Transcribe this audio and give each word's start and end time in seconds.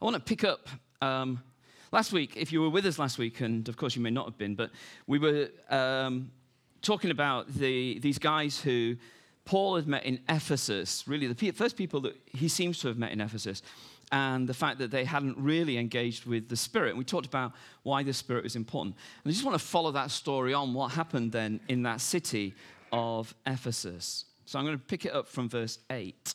I 0.00 0.04
want 0.04 0.14
to 0.14 0.20
pick 0.20 0.44
up 0.44 0.68
um, 1.00 1.42
last 1.90 2.12
week. 2.12 2.36
If 2.36 2.52
you 2.52 2.60
were 2.60 2.68
with 2.68 2.84
us 2.84 2.98
last 2.98 3.18
week, 3.18 3.40
and 3.40 3.66
of 3.68 3.76
course 3.76 3.96
you 3.96 4.02
may 4.02 4.10
not 4.10 4.26
have 4.26 4.36
been, 4.36 4.54
but 4.54 4.70
we 5.06 5.18
were 5.18 5.48
um, 5.70 6.30
talking 6.82 7.10
about 7.10 7.48
the, 7.54 7.98
these 8.00 8.18
guys 8.18 8.60
who 8.60 8.96
Paul 9.46 9.76
had 9.76 9.86
met 9.86 10.04
in 10.04 10.20
Ephesus, 10.28 11.04
really 11.06 11.26
the 11.26 11.50
first 11.52 11.76
people 11.76 12.00
that 12.02 12.16
he 12.26 12.48
seems 12.48 12.78
to 12.80 12.88
have 12.88 12.98
met 12.98 13.12
in 13.12 13.20
Ephesus, 13.20 13.62
and 14.12 14.46
the 14.48 14.54
fact 14.54 14.78
that 14.78 14.90
they 14.90 15.04
hadn't 15.04 15.36
really 15.38 15.78
engaged 15.78 16.26
with 16.26 16.48
the 16.48 16.56
Spirit. 16.56 16.90
And 16.90 16.98
we 16.98 17.04
talked 17.04 17.26
about 17.26 17.52
why 17.82 18.02
the 18.02 18.12
Spirit 18.12 18.44
was 18.44 18.54
important. 18.54 18.96
And 19.24 19.30
I 19.30 19.32
just 19.32 19.44
want 19.44 19.58
to 19.58 19.64
follow 19.64 19.92
that 19.92 20.10
story 20.10 20.52
on, 20.52 20.74
what 20.74 20.92
happened 20.92 21.32
then 21.32 21.60
in 21.68 21.82
that 21.84 22.00
city 22.00 22.54
of 22.92 23.34
Ephesus. 23.46 24.26
So 24.44 24.58
I'm 24.58 24.64
going 24.64 24.78
to 24.78 24.84
pick 24.84 25.06
it 25.06 25.12
up 25.12 25.26
from 25.26 25.48
verse 25.48 25.78
8. 25.90 26.34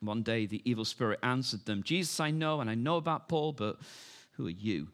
One 0.00 0.22
day 0.22 0.46
the 0.46 0.62
evil 0.64 0.84
spirit 0.84 1.18
answered 1.22 1.66
them, 1.66 1.82
Jesus 1.82 2.20
I 2.20 2.30
know, 2.30 2.60
and 2.60 2.70
I 2.70 2.74
know 2.74 2.96
about 2.96 3.28
Paul, 3.28 3.52
but 3.52 3.78
who 4.32 4.46
are 4.46 4.50
you? 4.50 4.88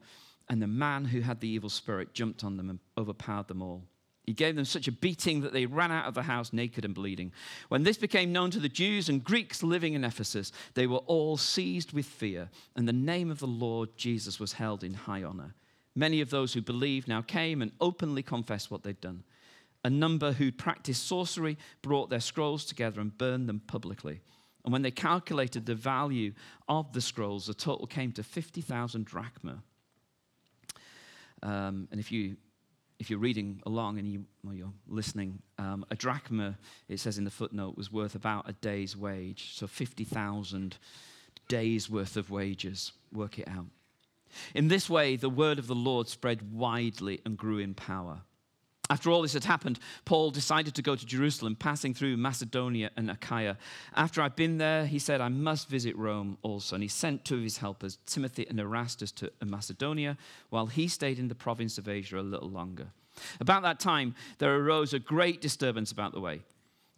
And 0.49 0.61
the 0.61 0.67
man 0.67 1.05
who 1.05 1.21
had 1.21 1.39
the 1.39 1.47
evil 1.47 1.69
spirit 1.69 2.13
jumped 2.13 2.43
on 2.43 2.57
them 2.57 2.69
and 2.69 2.79
overpowered 2.97 3.47
them 3.47 3.61
all. 3.61 3.83
He 4.25 4.33
gave 4.33 4.57
them 4.57 4.65
such 4.65 4.89
a 4.89 4.91
beating 4.91 5.39
that 5.41 5.53
they 5.53 5.65
ran 5.65 5.89
out 5.89 6.05
of 6.05 6.13
the 6.13 6.23
house 6.23 6.51
naked 6.51 6.83
and 6.83 6.93
bleeding. 6.93 7.31
When 7.69 7.83
this 7.83 7.97
became 7.97 8.33
known 8.33 8.51
to 8.51 8.59
the 8.59 8.67
Jews 8.67 9.07
and 9.07 9.23
Greeks 9.23 9.63
living 9.63 9.93
in 9.93 10.03
Ephesus, 10.03 10.51
they 10.73 10.85
were 10.85 10.97
all 10.97 11.37
seized 11.37 11.93
with 11.93 12.05
fear, 12.05 12.49
and 12.75 12.85
the 12.85 12.93
name 12.93 13.31
of 13.31 13.39
the 13.39 13.47
Lord 13.47 13.95
Jesus 13.95 14.37
was 14.37 14.53
held 14.53 14.83
in 14.83 14.93
high 14.93 15.23
honor. 15.23 15.55
Many 15.95 16.19
of 16.19 16.29
those 16.29 16.53
who 16.53 16.61
believed 16.61 17.07
now 17.07 17.21
came 17.21 17.61
and 17.61 17.71
openly 17.79 18.21
confessed 18.21 18.69
what 18.69 18.83
they'd 18.83 18.99
done. 18.99 19.23
A 19.85 19.89
number 19.89 20.33
who 20.33 20.51
practiced 20.51 21.07
sorcery 21.07 21.57
brought 21.81 22.09
their 22.09 22.19
scrolls 22.19 22.65
together 22.65 22.99
and 22.99 23.17
burned 23.17 23.47
them 23.47 23.61
publicly. 23.65 24.19
And 24.67 24.73
when 24.73 24.81
they 24.81 24.91
calculated 24.91 25.65
the 25.65 25.75
value 25.75 26.33
of 26.67 26.91
the 26.91 26.99
scrolls, 26.99 27.45
the 27.45 27.53
total 27.53 27.87
came 27.87 28.11
to 28.11 28.21
50,000 28.21 29.05
drachma. 29.05 29.63
Um, 31.41 31.87
and 31.89 32.01
if, 32.01 32.11
you, 32.11 32.35
if 32.99 33.09
you're 33.09 33.17
reading 33.17 33.61
along 33.65 33.97
and 33.97 34.05
you, 34.05 34.25
or 34.45 34.53
you're 34.53 34.73
listening, 34.89 35.41
um, 35.57 35.85
a 35.89 35.95
drachma, 35.95 36.57
it 36.89 36.99
says 36.99 37.17
in 37.17 37.23
the 37.23 37.31
footnote, 37.31 37.77
was 37.77 37.93
worth 37.93 38.13
about 38.13 38.49
a 38.49 38.51
day's 38.51 38.97
wage. 38.97 39.51
So 39.53 39.67
50,000 39.67 40.77
days' 41.47 41.89
worth 41.89 42.17
of 42.17 42.29
wages. 42.29 42.91
Work 43.13 43.39
it 43.39 43.47
out. 43.47 43.67
In 44.53 44.67
this 44.67 44.89
way, 44.89 45.15
the 45.15 45.29
word 45.29 45.59
of 45.59 45.67
the 45.67 45.75
Lord 45.75 46.09
spread 46.09 46.51
widely 46.51 47.21
and 47.25 47.37
grew 47.37 47.59
in 47.59 47.73
power. 47.73 48.23
After 48.89 49.11
all 49.11 49.21
this 49.21 49.33
had 49.33 49.43
happened, 49.43 49.79
Paul 50.05 50.31
decided 50.31 50.75
to 50.75 50.81
go 50.81 50.95
to 50.95 51.05
Jerusalem, 51.05 51.55
passing 51.55 51.93
through 51.93 52.17
Macedonia 52.17 52.91
and 52.95 53.11
Achaia. 53.11 53.57
After 53.95 54.21
I'd 54.21 54.35
been 54.35 54.57
there, 54.57 54.85
he 54.85 54.99
said, 54.99 55.19
I 55.19 55.29
must 55.29 55.67
visit 55.67 55.95
Rome 55.97 56.37
also. 56.41 56.75
And 56.75 56.83
he 56.83 56.87
sent 56.87 57.25
two 57.25 57.35
of 57.35 57.43
his 57.43 57.57
helpers, 57.57 57.97
Timothy 58.05 58.47
and 58.49 58.59
Erastus, 58.59 59.11
to 59.13 59.31
Macedonia, 59.43 60.17
while 60.49 60.67
he 60.67 60.87
stayed 60.87 61.19
in 61.19 61.27
the 61.27 61.35
province 61.35 61.77
of 61.77 61.89
Asia 61.89 62.19
a 62.19 62.21
little 62.21 62.49
longer. 62.49 62.87
About 63.39 63.63
that 63.63 63.79
time, 63.79 64.15
there 64.37 64.55
arose 64.55 64.93
a 64.93 64.99
great 64.99 65.41
disturbance 65.41 65.91
about 65.91 66.13
the 66.13 66.21
way. 66.21 66.41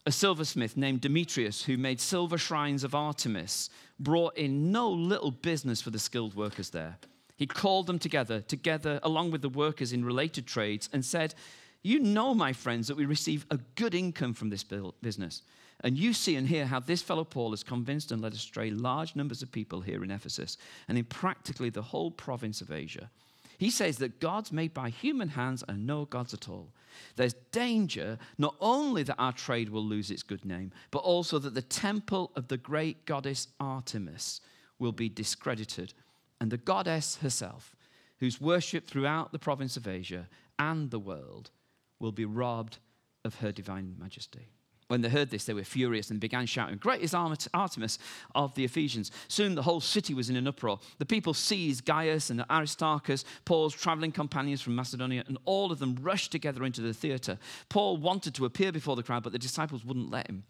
A 0.06 0.12
silversmith 0.12 0.78
named 0.78 1.02
Demetrius, 1.02 1.64
who 1.64 1.78
made 1.78 2.00
silver 2.00 2.38
shrines 2.38 2.84
of 2.84 2.96
Artemis, 2.96 3.70
brought 4.00 4.38
in 4.38 4.72
no 4.72 4.90
little 4.90 5.32
business 5.32 5.82
for 5.82 5.90
the 5.90 6.00
skilled 6.00 6.36
workers 6.36 6.70
there. 6.70 6.98
He 7.36 7.48
called 7.48 7.88
them 7.88 8.00
together, 8.00 8.42
together 8.42 9.00
along 9.04 9.32
with 9.32 9.42
the 9.42 9.50
workers 9.50 9.94
in 9.94 10.04
related 10.04 10.46
trades, 10.46 10.90
and 10.92 11.06
said, 11.06 11.36
you 11.82 12.00
know, 12.00 12.34
my 12.34 12.54
friends, 12.54 12.88
that 12.88 12.98
we 12.98 13.06
receive 13.06 13.46
a 13.52 13.60
good 13.76 13.96
income 13.96 14.34
from 14.34 14.50
this 14.50 14.64
business. 15.02 15.42
And 15.82 15.98
you 15.98 16.14
see 16.14 16.36
and 16.36 16.48
hear 16.48 16.66
how 16.66 16.82
this 16.82 17.02
fellow 17.02 17.24
Paul 17.24 17.52
has 17.52 17.64
convinced 17.64 18.12
and 18.12 18.22
led 18.22 18.34
astray 18.34 18.70
large 18.70 19.16
numbers 19.16 19.42
of 19.42 19.52
people 19.52 19.80
here 19.80 20.04
in 20.04 20.12
Ephesus 20.12 20.58
and 20.90 20.98
in 20.98 21.06
practically 21.06 21.70
the 21.70 21.82
whole 21.82 22.12
province 22.12 22.60
of 22.60 22.72
Asia. 22.72 23.10
He 23.58 23.70
says 23.70 23.98
that 23.98 24.20
gods 24.20 24.52
made 24.52 24.74
by 24.74 24.90
human 24.90 25.30
hands 25.30 25.64
are 25.68 25.76
no 25.76 26.06
gods 26.06 26.34
at 26.34 26.50
all. 26.50 26.70
There's 27.16 27.36
danger 27.52 28.18
not 28.38 28.56
only 28.60 29.04
that 29.04 29.20
our 29.20 29.32
trade 29.32 29.70
will 29.70 29.84
lose 29.84 30.12
its 30.12 30.24
good 30.24 30.44
name, 30.44 30.72
but 30.92 31.00
also 31.00 31.40
that 31.40 31.54
the 31.54 31.62
temple 31.62 32.32
of 32.36 32.48
the 32.48 32.58
great 32.58 33.06
goddess 33.06 33.48
Artemis 33.60 34.42
will 34.80 34.94
be 34.94 35.10
discredited, 35.10 35.94
and 36.40 36.52
the 36.52 36.58
goddess 36.58 37.18
herself, 37.18 37.76
who's 38.20 38.42
worshipped 38.42 38.90
throughout 38.90 39.32
the 39.32 39.40
province 39.40 39.76
of 39.76 39.88
Asia 39.88 40.28
and 40.58 40.90
the 40.90 41.00
world, 41.00 41.52
will 42.00 42.12
be 42.12 42.26
robbed 42.26 42.80
of 43.26 43.36
her 43.36 43.52
divine 43.52 43.96
majesty. 43.98 44.50
When 44.90 45.02
they 45.02 45.10
heard 45.10 45.30
this, 45.30 45.46
they 45.46 45.54
were 45.54 45.64
furious 45.64 46.10
and 46.10 46.20
began 46.20 46.48
shouting, 46.48 46.78
Great 46.78 47.02
is 47.02 47.14
Artemis 47.14 48.00
of 48.34 48.56
the 48.56 48.66
Ephesians. 48.66 49.12
Soon 49.28 49.54
the 49.54 49.62
whole 49.62 49.82
city 49.82 50.16
was 50.16 50.32
in 50.32 50.36
an 50.36 50.48
uproar. 50.48 50.80
The 50.98 51.06
people 51.06 51.36
seized 51.36 51.86
Gaius 51.86 52.32
and 52.32 52.44
Aristarchus, 52.50 53.24
Paul's 53.46 53.76
traveling 53.76 54.12
companions 54.12 54.64
from 54.64 54.76
Macedonia, 54.76 55.24
and 55.28 55.38
all 55.46 55.72
of 55.72 55.78
them 55.78 55.96
rushed 56.02 56.32
together 56.32 56.66
into 56.66 56.82
the 56.82 56.96
theater. 56.96 57.38
Paul 57.70 57.98
wanted 57.98 58.34
to 58.34 58.46
appear 58.46 58.72
before 58.72 58.96
the 58.96 59.04
crowd, 59.04 59.22
but 59.22 59.32
the 59.32 59.38
disciples 59.38 59.86
wouldn't 59.86 60.10
let 60.10 60.28
him. 60.28 60.44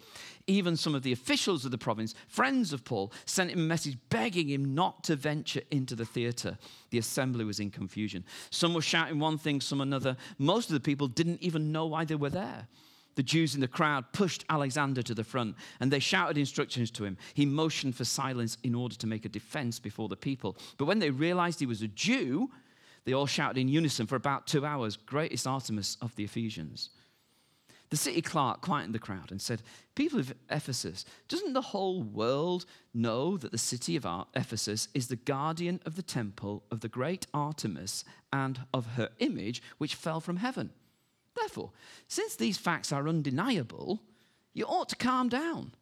Even 0.48 0.78
some 0.78 0.96
of 0.96 1.04
the 1.04 1.12
officials 1.12 1.66
of 1.66 1.72
the 1.72 1.78
province, 1.78 2.16
friends 2.30 2.72
of 2.72 2.86
Paul, 2.86 3.12
sent 3.26 3.52
him 3.52 3.60
a 3.60 3.64
message 3.64 3.98
begging 4.10 4.48
him 4.48 4.74
not 4.74 5.04
to 5.04 5.18
venture 5.18 5.64
into 5.70 5.96
the 5.96 6.06
theater. 6.06 6.58
The 6.92 6.98
assembly 6.98 7.44
was 7.44 7.60
in 7.60 7.72
confusion. 7.72 8.24
Some 8.52 8.74
were 8.74 8.82
shouting 8.82 9.20
one 9.20 9.38
thing, 9.38 9.60
some 9.60 9.82
another. 9.82 10.16
Most 10.38 10.70
of 10.70 10.76
the 10.76 10.80
people 10.80 11.10
didn't 11.10 11.44
even 11.44 11.74
know 11.74 11.88
why 11.88 12.06
they 12.06 12.16
were 12.16 12.30
there. 12.30 12.70
The 13.20 13.24
Jews 13.24 13.54
in 13.54 13.60
the 13.60 13.68
crowd 13.68 14.14
pushed 14.14 14.46
Alexander 14.50 15.02
to 15.02 15.14
the 15.14 15.26
front 15.26 15.58
and 15.82 15.92
they 15.92 16.00
shouted 16.00 16.38
instructions 16.38 16.90
to 16.92 17.04
him. 17.04 17.18
He 17.34 17.46
motioned 17.46 17.98
for 17.98 18.06
silence 18.06 18.58
in 18.64 18.74
order 18.74 18.96
to 18.96 19.08
make 19.08 19.26
a 19.26 19.28
defense 19.28 19.78
before 19.78 20.08
the 20.08 20.16
people. 20.16 20.56
But 20.78 20.86
when 20.86 21.00
they 21.00 21.10
realized 21.10 21.60
he 21.60 21.66
was 21.66 21.82
a 21.82 21.90
Jew, 21.90 22.50
they 23.04 23.12
all 23.12 23.26
shouted 23.26 23.60
in 23.60 23.68
unison 23.68 24.08
for 24.08 24.16
about 24.16 24.48
two 24.48 24.66
hours 24.66 24.96
Greatest 24.96 25.46
Artemis 25.46 25.98
of 26.02 26.16
the 26.16 26.24
Ephesians. 26.24 26.92
The 27.90 27.98
city 27.98 28.22
clerk 28.22 28.62
quietened 28.62 28.96
the 28.96 29.00
crowd 29.00 29.32
and 29.32 29.42
said, 29.42 29.64
People 29.96 30.22
of 30.22 30.34
Ephesus, 30.50 31.04
doesn't 31.28 31.52
the 31.52 31.60
whole 31.60 32.02
world 32.02 32.66
know 32.94 33.36
that 33.36 33.52
the 33.52 33.58
city 33.58 33.98
of 33.98 34.08
Ephesus 34.34 34.88
is 34.94 35.10
the 35.10 35.18
guardian 35.18 35.82
of 35.86 35.98
the 35.98 36.04
temple 36.04 36.64
of 36.72 36.80
the 36.80 36.88
great 36.88 37.28
Artemis 37.34 38.06
and 38.32 38.62
of 38.74 38.94
her 38.96 39.10
image 39.20 39.62
which 39.78 39.96
fell 39.96 40.22
from 40.22 40.38
heaven? 40.38 40.70
Therefore, 41.40 41.72
since 42.08 42.36
these 42.36 42.58
facts 42.58 42.92
are 42.92 43.08
undeniable, 43.08 44.02
you 44.54 44.66
ought 44.66 44.90
to 44.90 44.96
calm 44.96 45.30
down 45.30 45.74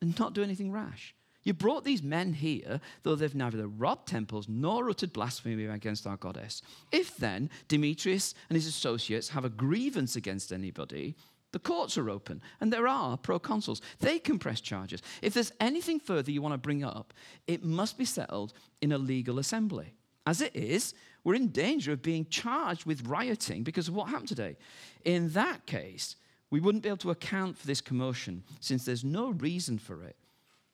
and 0.00 0.18
not 0.18 0.34
do 0.34 0.42
anything 0.42 0.72
rash. 0.72 1.14
You 1.42 1.52
brought 1.52 1.84
these 1.84 2.02
men 2.02 2.32
here, 2.32 2.80
though 3.02 3.14
they've 3.14 3.34
neither 3.34 3.68
robbed 3.68 4.08
temples 4.08 4.48
nor 4.48 4.88
uttered 4.88 5.12
blasphemy 5.12 5.66
against 5.66 6.06
our 6.06 6.16
goddess. 6.16 6.62
If 6.90 7.16
then 7.18 7.50
Demetrius 7.68 8.34
and 8.48 8.56
his 8.56 8.66
associates 8.66 9.28
have 9.28 9.44
a 9.44 9.50
grievance 9.50 10.16
against 10.16 10.52
anybody, 10.52 11.16
the 11.52 11.58
courts 11.58 11.98
are 11.98 12.10
open 12.10 12.40
and 12.60 12.72
there 12.72 12.88
are 12.88 13.18
proconsuls. 13.18 13.82
They 14.00 14.18
can 14.18 14.38
press 14.38 14.60
charges. 14.60 15.02
If 15.22 15.34
there's 15.34 15.52
anything 15.60 16.00
further 16.00 16.32
you 16.32 16.40
want 16.40 16.54
to 16.54 16.58
bring 16.58 16.82
up, 16.82 17.12
it 17.46 17.62
must 17.62 17.98
be 17.98 18.06
settled 18.06 18.54
in 18.80 18.90
a 18.90 18.98
legal 18.98 19.38
assembly. 19.38 19.92
As 20.26 20.40
it 20.40 20.56
is, 20.56 20.94
we're 21.24 21.34
in 21.34 21.48
danger 21.48 21.92
of 21.92 22.02
being 22.02 22.26
charged 22.26 22.84
with 22.84 23.06
rioting 23.06 23.62
because 23.62 23.88
of 23.88 23.94
what 23.94 24.10
happened 24.10 24.28
today. 24.28 24.56
In 25.04 25.30
that 25.30 25.66
case, 25.66 26.16
we 26.50 26.60
wouldn't 26.60 26.82
be 26.82 26.88
able 26.88 26.98
to 26.98 27.10
account 27.10 27.56
for 27.58 27.66
this 27.66 27.80
commotion 27.80 28.44
since 28.60 28.84
there's 28.84 29.02
no 29.04 29.30
reason 29.30 29.78
for 29.78 30.04
it. 30.04 30.16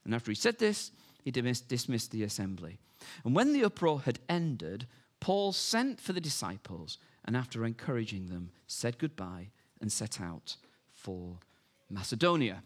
And 0.05 0.15
after 0.15 0.31
he 0.31 0.35
said 0.35 0.59
this, 0.59 0.91
he 1.25 1.31
dismissed 1.31 2.11
the 2.11 2.25
assembly. 2.25 2.79
And 3.25 3.35
when 3.35 3.53
the 3.53 3.65
uproar 3.65 4.01
had 4.01 4.19
ended, 4.29 4.87
Paul 5.21 5.53
sent 5.53 6.01
for 6.01 6.13
the 6.13 6.21
disciples 6.21 6.99
and, 7.25 7.37
after 7.37 7.65
encouraging 7.65 8.27
them, 8.27 8.51
said 8.67 8.99
goodbye 8.99 9.49
and 9.81 9.93
set 9.93 10.21
out 10.21 10.57
for 10.93 11.39
Macedonia. 11.89 12.63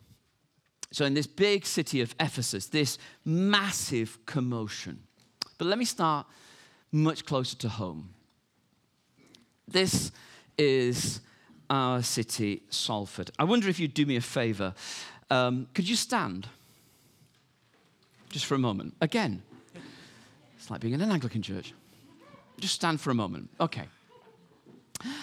So, 0.90 1.04
in 1.04 1.14
this 1.14 1.26
big 1.26 1.66
city 1.66 2.00
of 2.00 2.14
Ephesus, 2.20 2.66
this 2.66 2.98
massive 3.24 4.18
commotion. 4.26 5.02
But 5.58 5.66
let 5.66 5.78
me 5.78 5.84
start 5.84 6.26
much 6.94 7.26
closer 7.26 7.56
to 7.56 7.68
home. 7.68 8.10
This 9.66 10.12
is 10.56 11.20
our 11.68 12.02
city, 12.02 12.62
Salford. 12.70 13.30
I 13.38 13.44
wonder 13.44 13.68
if 13.68 13.80
you'd 13.80 13.94
do 13.94 14.06
me 14.06 14.16
a 14.16 14.20
favor. 14.20 14.74
Um, 15.28 15.66
could 15.74 15.88
you 15.88 15.96
stand? 15.96 16.46
Just 18.28 18.46
for 18.46 18.54
a 18.54 18.58
moment. 18.58 18.94
Again, 19.00 19.42
it's 20.56 20.70
like 20.70 20.80
being 20.80 20.94
in 20.94 21.00
an 21.00 21.10
Anglican 21.10 21.42
church. 21.42 21.74
Just 22.60 22.74
stand 22.74 23.00
for 23.00 23.10
a 23.10 23.14
moment. 23.14 23.50
Okay. 23.58 23.88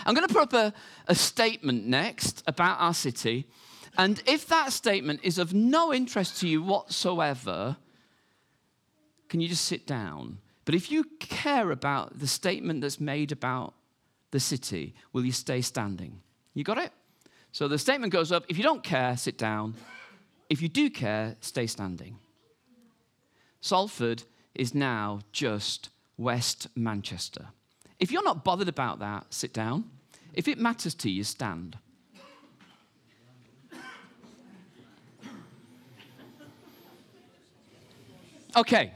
I'm 0.05 0.13
going 0.13 0.27
to 0.27 0.33
put 0.33 0.43
up 0.43 0.53
a, 0.53 0.73
a 1.07 1.15
statement 1.15 1.85
next 1.87 2.43
about 2.47 2.81
our 2.81 2.93
city. 2.93 3.47
And 3.97 4.21
if 4.25 4.45
that 4.47 4.73
statement 4.73 5.21
is 5.23 5.37
of 5.37 5.53
no 5.53 5.93
interest 5.93 6.39
to 6.41 6.47
you 6.47 6.61
whatsoever, 6.61 7.77
can 9.29 9.39
you 9.39 9.47
just 9.47 9.65
sit 9.65 9.87
down? 9.87 10.39
But 10.65 10.75
if 10.75 10.91
you 10.91 11.05
care 11.19 11.71
about 11.71 12.19
the 12.19 12.27
statement 12.27 12.81
that's 12.81 12.99
made 12.99 13.31
about 13.31 13.73
the 14.31 14.39
city, 14.39 14.93
will 15.11 15.25
you 15.25 15.31
stay 15.31 15.61
standing? 15.61 16.21
You 16.53 16.63
got 16.63 16.77
it? 16.77 16.91
So 17.51 17.67
the 17.67 17.77
statement 17.77 18.13
goes 18.13 18.31
up 18.31 18.45
if 18.47 18.57
you 18.57 18.63
don't 18.63 18.83
care, 18.83 19.17
sit 19.17 19.37
down. 19.37 19.75
If 20.49 20.61
you 20.61 20.67
do 20.67 20.89
care, 20.89 21.35
stay 21.41 21.67
standing. 21.67 22.17
Salford 23.61 24.23
is 24.53 24.75
now 24.75 25.21
just 25.31 25.89
West 26.17 26.67
Manchester. 26.75 27.47
If 27.99 28.11
you're 28.11 28.23
not 28.23 28.43
bothered 28.43 28.67
about 28.67 28.99
that, 28.99 29.33
sit 29.33 29.53
down. 29.53 29.89
If 30.33 30.47
it 30.47 30.57
matters 30.57 30.95
to 30.95 31.09
you, 31.09 31.23
stand. 31.23 31.77
Okay. 38.55 38.91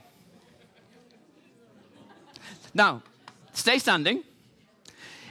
Now, 2.75 3.01
stay 3.53 3.79
standing. 3.79 4.21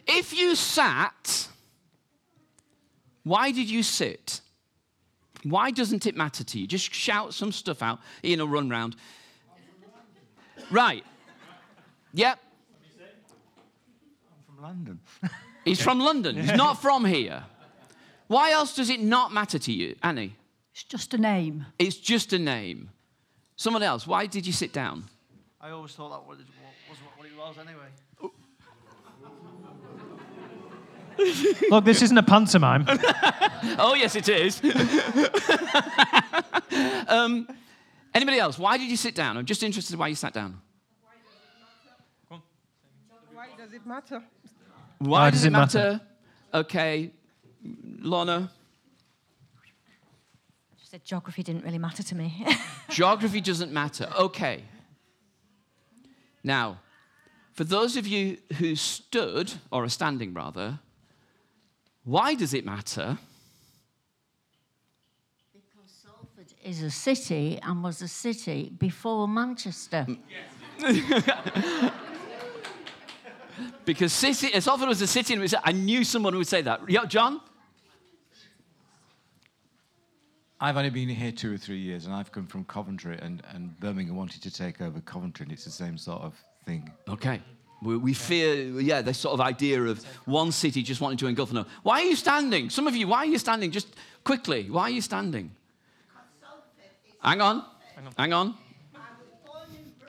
If 0.07 0.37
you 0.37 0.57
sat, 0.57 1.49
why 3.23 3.53
did 3.53 3.71
you 3.71 3.83
sit? 3.83 4.41
Why 5.45 5.71
doesn't 5.71 6.07
it 6.07 6.17
matter 6.17 6.43
to 6.43 6.59
you? 6.59 6.67
Just 6.67 6.93
shout 6.93 7.35
some 7.35 7.53
stuff 7.53 7.83
out 7.83 8.01
in 8.23 8.41
a 8.41 8.47
run 8.47 8.71
round. 8.71 8.97
Right. 10.71 11.05
Yep. 12.15 12.39
I'm 14.31 14.55
from 14.55 14.63
London. 14.63 15.01
He's 15.65 15.83
from 15.83 16.01
London. 16.01 16.37
He's 16.37 16.57
not 16.57 16.81
from 16.81 17.05
here. 17.05 17.45
Why 18.27 18.53
else 18.53 18.75
does 18.75 18.89
it 18.89 19.01
not 19.01 19.33
matter 19.33 19.59
to 19.59 19.73
you, 19.73 19.97
Annie? 20.03 20.35
It's 20.73 20.85
just 20.85 21.13
a 21.13 21.19
name. 21.19 21.67
It's 21.79 21.97
just 21.97 22.33
a 22.33 22.39
name. 22.39 22.91
Someone 23.57 23.83
else, 23.83 24.07
why 24.07 24.27
did 24.27 24.47
you 24.47 24.53
sit 24.53 24.73
down? 24.73 25.05
I 25.65 25.71
always 25.71 25.93
thought 25.93 26.11
that 26.11 26.27
was, 26.29 26.41
was 26.91 26.99
what 27.17 27.27
it 27.27 27.35
was 27.39 27.57
anyway. 27.57 27.89
Look, 31.71 31.87
this 31.87 32.03
isn't 32.03 32.19
a 32.19 32.23
pantomime. 32.23 32.87
Oh, 33.79 33.95
yes, 33.95 34.15
it 34.15 34.29
is. 34.29 34.61
um, 37.09 37.49
anybody 38.13 38.39
else? 38.39 38.59
Why 38.59 38.77
did 38.77 38.91
you 38.91 38.99
sit 38.99 39.15
down? 39.15 39.39
I'm 39.39 39.47
just 39.47 39.63
interested 39.63 39.99
why 39.99 40.09
you 40.09 40.15
sat 40.15 40.35
down. 40.35 40.61
Why 42.29 42.43
does 43.57 43.73
it 43.73 43.87
matter? 43.87 44.23
Why, 44.99 45.31
does, 45.31 45.47
it 45.47 45.51
matter? 45.51 45.99
Okay, 46.53 47.11
Lorna. 48.01 48.51
She 50.77 50.89
said 50.89 51.03
geography 51.07 51.43
didn't 51.43 51.65
really 51.65 51.79
matter 51.79 52.03
to 52.03 52.15
me. 52.15 52.47
Geography 52.91 53.41
doesn't 53.41 53.73
matter. 53.73 54.13
Okay. 54.19 54.65
Now, 56.45 56.81
for 57.55 57.65
those 57.65 57.97
of 57.97 58.07
you 58.07 58.37
who 58.59 58.77
stood, 58.77 59.53
or 59.71 59.85
are 59.85 59.89
standing 59.89 60.35
rather, 60.35 60.79
why 62.05 62.35
does 62.35 62.53
it 62.53 62.65
matter? 62.67 63.17
Because 65.55 65.91
Salford 65.91 66.53
is 66.63 66.83
a 66.83 66.91
city 66.91 67.59
and 67.63 67.83
was 67.83 68.03
a 68.03 68.09
city 68.09 68.71
before 68.79 69.27
Manchester. 69.27 70.07
Because 73.85 74.13
city, 74.13 74.53
as 74.55 74.67
often 74.67 74.89
as 74.89 75.03
a 75.03 75.07
city, 75.07 75.35
and 75.35 75.43
was- 75.43 75.55
I 75.63 75.73
knew 75.73 76.05
someone 76.05 76.33
who 76.33 76.39
would 76.39 76.49
say 76.49 76.63
that. 76.63 76.89
Yeah, 76.89 77.05
John? 77.05 77.41
I've 80.61 80.77
only 80.77 80.91
been 80.91 81.09
here 81.09 81.33
two 81.33 81.55
or 81.55 81.59
three 81.59 81.79
years, 81.79 82.07
and 82.07 82.15
I've 82.15 82.31
come 82.31 82.47
from 82.47 82.65
Coventry, 82.65 83.19
and, 83.21 83.43
and 83.53 83.79
Birmingham 83.81 84.17
wanted 84.17 84.43
to 84.43 84.51
take 84.51 84.81
over 84.81 85.01
Coventry, 85.01 85.45
and 85.45 85.53
it's 85.53 85.65
the 85.65 85.71
same 85.71 85.99
sort 85.99 86.23
of 86.23 86.35
thing. 86.65 86.91
Okay. 87.09 87.41
We, 87.83 87.97
we 87.97 88.15
fear, 88.15 88.81
yeah, 88.81 89.03
this 89.03 89.19
sort 89.19 89.35
of 89.35 89.41
idea 89.41 89.83
of 89.83 90.03
one 90.25 90.53
city 90.53 90.83
just 90.83 91.01
wanting 91.01 91.19
to 91.19 91.27
engulf 91.27 91.51
another. 91.51 91.69
Why 91.83 92.01
are 92.01 92.05
you 92.05 92.17
standing? 92.17 92.71
Some 92.71 92.87
of 92.87 92.97
you, 92.97 93.09
why 93.09 93.19
are 93.19 93.27
you 93.27 93.39
standing? 93.39 93.71
Just 93.71 93.89
quickly, 94.23 94.71
why 94.71 94.85
are 94.85 94.91
you 94.91 95.03
standing? 95.03 95.51
Hang 97.21 97.41
on. 97.41 97.65
Hang 98.17 98.33
on. 98.33 98.55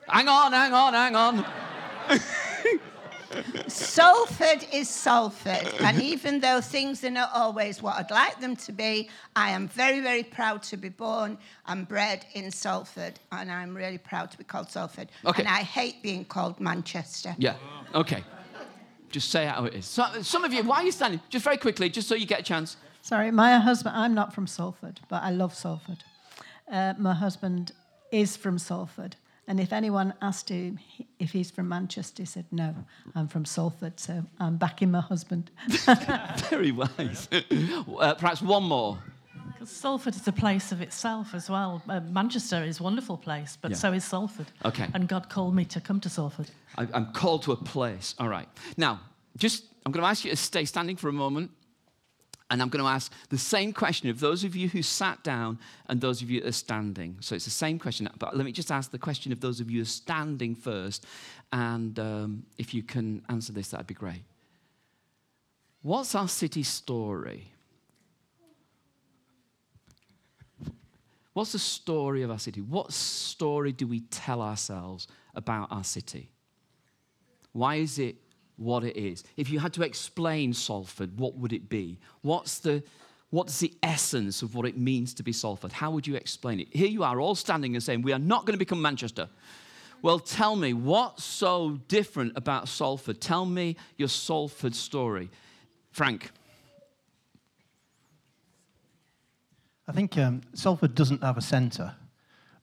Hang 0.07 0.27
on, 0.27 0.51
hang 0.51 0.73
on, 0.73 0.93
hang 0.93 1.15
on. 1.15 1.45
Salford 3.67 4.65
is 4.71 4.89
Salford, 4.89 5.73
and 5.81 6.01
even 6.01 6.39
though 6.39 6.61
things 6.61 7.03
are 7.03 7.09
not 7.09 7.29
always 7.33 7.81
what 7.81 7.95
I'd 7.95 8.11
like 8.11 8.39
them 8.39 8.55
to 8.57 8.71
be, 8.71 9.09
I 9.35 9.51
am 9.51 9.67
very, 9.67 9.99
very 9.99 10.23
proud 10.23 10.63
to 10.63 10.77
be 10.77 10.89
born 10.89 11.37
and 11.67 11.87
bred 11.87 12.25
in 12.33 12.51
Salford, 12.51 13.19
and 13.31 13.51
I'm 13.51 13.75
really 13.75 13.97
proud 13.97 14.31
to 14.31 14.37
be 14.37 14.43
called 14.43 14.69
Salford. 14.69 15.09
Okay. 15.25 15.41
And 15.43 15.49
I 15.49 15.61
hate 15.63 16.01
being 16.01 16.25
called 16.25 16.59
Manchester. 16.59 17.35
Yeah, 17.37 17.55
okay. 17.93 18.23
Just 19.09 19.29
say 19.31 19.45
how 19.45 19.65
it 19.65 19.73
is. 19.73 19.85
So, 19.85 20.05
some 20.21 20.43
of 20.43 20.53
you, 20.53 20.63
why 20.63 20.77
are 20.77 20.83
you 20.83 20.91
standing? 20.91 21.21
Just 21.29 21.45
very 21.45 21.57
quickly, 21.57 21.89
just 21.89 22.07
so 22.07 22.15
you 22.15 22.25
get 22.25 22.41
a 22.41 22.43
chance. 22.43 22.77
Sorry, 23.01 23.31
my 23.31 23.59
husband, 23.59 23.95
I'm 23.95 24.13
not 24.13 24.33
from 24.33 24.47
Salford, 24.47 24.99
but 25.09 25.23
I 25.23 25.29
love 25.29 25.53
Salford. 25.53 26.03
Uh, 26.69 26.95
my 26.97 27.13
husband 27.13 27.71
is 28.11 28.35
from 28.35 28.57
Salford. 28.57 29.15
And 29.47 29.59
if 29.59 29.71
anyone 29.71 30.13
asked 30.21 30.49
him 30.49 30.79
if 31.19 31.31
he's 31.31 31.51
from 31.51 31.69
Manchester, 31.69 32.23
he 32.23 32.25
said, 32.27 32.45
No, 32.51 32.73
I'm 33.13 33.27
from 33.27 33.45
Salford. 33.45 33.99
So 33.99 34.23
I'm 34.39 34.57
backing 34.57 34.91
my 34.91 35.01
husband. 35.01 35.51
Very 36.49 36.71
wise. 36.71 37.29
uh, 37.99 38.15
perhaps 38.15 38.41
one 38.41 38.63
more. 38.63 38.97
Because 39.53 39.69
Salford 39.69 40.15
is 40.15 40.27
a 40.27 40.31
place 40.31 40.71
of 40.71 40.81
itself 40.81 41.33
as 41.35 41.49
well. 41.49 41.81
Uh, 41.87 41.99
Manchester 42.01 42.63
is 42.63 42.79
a 42.79 42.83
wonderful 42.83 43.17
place, 43.17 43.57
but 43.61 43.71
Yeah. 43.71 43.77
so 43.77 43.93
is 43.93 44.03
Salford. 44.03 44.47
Okay. 44.65 44.87
And 44.93 45.07
God 45.07 45.29
called 45.29 45.55
me 45.55 45.63
to 45.65 45.79
come 45.79 45.99
to 46.01 46.09
Salford. 46.09 46.49
I, 46.77 46.87
I'm 46.93 47.13
called 47.13 47.43
to 47.43 47.51
a 47.51 47.55
place. 47.55 48.15
All 48.19 48.27
right. 48.27 48.49
Now, 48.77 48.99
just 49.37 49.63
I'm 49.85 49.91
going 49.91 50.03
to 50.03 50.09
ask 50.09 50.25
you 50.25 50.31
to 50.31 50.37
stay 50.37 50.65
standing 50.65 50.95
for 50.97 51.07
a 51.09 51.13
moment, 51.13 51.51
and 52.49 52.61
I'm 52.61 52.69
going 52.69 52.83
to 52.83 52.89
ask 52.89 53.11
the 53.29 53.37
same 53.37 53.73
question 53.73 54.09
of 54.09 54.19
those 54.19 54.43
of 54.43 54.55
you 54.55 54.69
who 54.69 54.81
sat 54.81 55.23
down 55.23 55.57
and 55.87 55.99
those 55.99 56.21
of 56.21 56.29
you 56.29 56.41
that 56.41 56.49
are 56.49 56.51
standing. 56.51 57.17
So 57.19 57.35
it's 57.35 57.45
the 57.45 57.51
same 57.51 57.79
question, 57.79 58.07
but 58.19 58.37
let 58.37 58.45
me 58.45 58.51
just 58.51 58.71
ask 58.71 58.91
the 58.91 58.99
question 58.99 59.31
of 59.31 59.39
those 59.41 59.59
of 59.59 59.71
you 59.71 59.79
who 59.79 59.83
are 59.83 59.85
standing 59.85 60.53
first, 60.55 61.05
and 61.51 61.97
um, 61.99 62.45
if 62.57 62.73
you 62.73 62.83
can 62.83 63.23
answer 63.29 63.51
this, 63.51 63.69
that'd 63.69 63.87
be 63.87 63.93
great. 63.93 64.23
What's 65.81 66.15
our 66.15 66.27
city 66.27 66.63
story? 66.63 67.51
What's 71.33 71.51
the 71.51 71.59
story 71.59 72.23
of 72.23 72.31
our 72.31 72.39
city? 72.39 72.61
What 72.61 72.93
story 72.93 73.71
do 73.71 73.87
we 73.87 74.01
tell 74.01 74.41
ourselves 74.41 75.07
about 75.35 75.67
our 75.71 75.83
city? 75.83 76.29
Why 77.51 77.75
is 77.75 77.99
it 77.99 78.15
what 78.57 78.83
it 78.83 78.97
is? 78.97 79.23
If 79.37 79.49
you 79.49 79.59
had 79.59 79.73
to 79.73 79.83
explain 79.83 80.53
Salford, 80.53 81.17
what 81.17 81.35
would 81.35 81.53
it 81.53 81.69
be? 81.69 81.99
What's 82.21 82.59
the, 82.59 82.83
what's 83.29 83.59
the 83.59 83.73
essence 83.83 84.41
of 84.41 84.55
what 84.55 84.65
it 84.65 84.77
means 84.77 85.13
to 85.15 85.23
be 85.23 85.33
Salford? 85.33 85.71
How 85.71 85.91
would 85.91 86.07
you 86.07 86.15
explain 86.15 86.59
it? 86.59 86.67
Here 86.71 86.87
you 86.87 87.03
are, 87.03 87.19
all 87.19 87.35
standing 87.35 87.75
and 87.75 87.83
saying, 87.83 88.01
We 88.01 88.13
are 88.13 88.19
not 88.19 88.45
going 88.45 88.53
to 88.53 88.59
become 88.59 88.81
Manchester. 88.81 89.29
Well, 90.01 90.19
tell 90.19 90.55
me, 90.55 90.73
what's 90.73 91.23
so 91.23 91.79
different 91.87 92.33
about 92.35 92.67
Salford? 92.67 93.19
Tell 93.19 93.45
me 93.45 93.75
your 93.97 94.09
Salford 94.09 94.75
story. 94.75 95.29
Frank. 95.91 96.31
I 99.87 99.91
think 99.91 100.17
um, 100.17 100.41
Salford 100.53 100.95
doesn't 100.95 101.23
have 101.23 101.37
a 101.37 101.41
centre, 101.41 101.95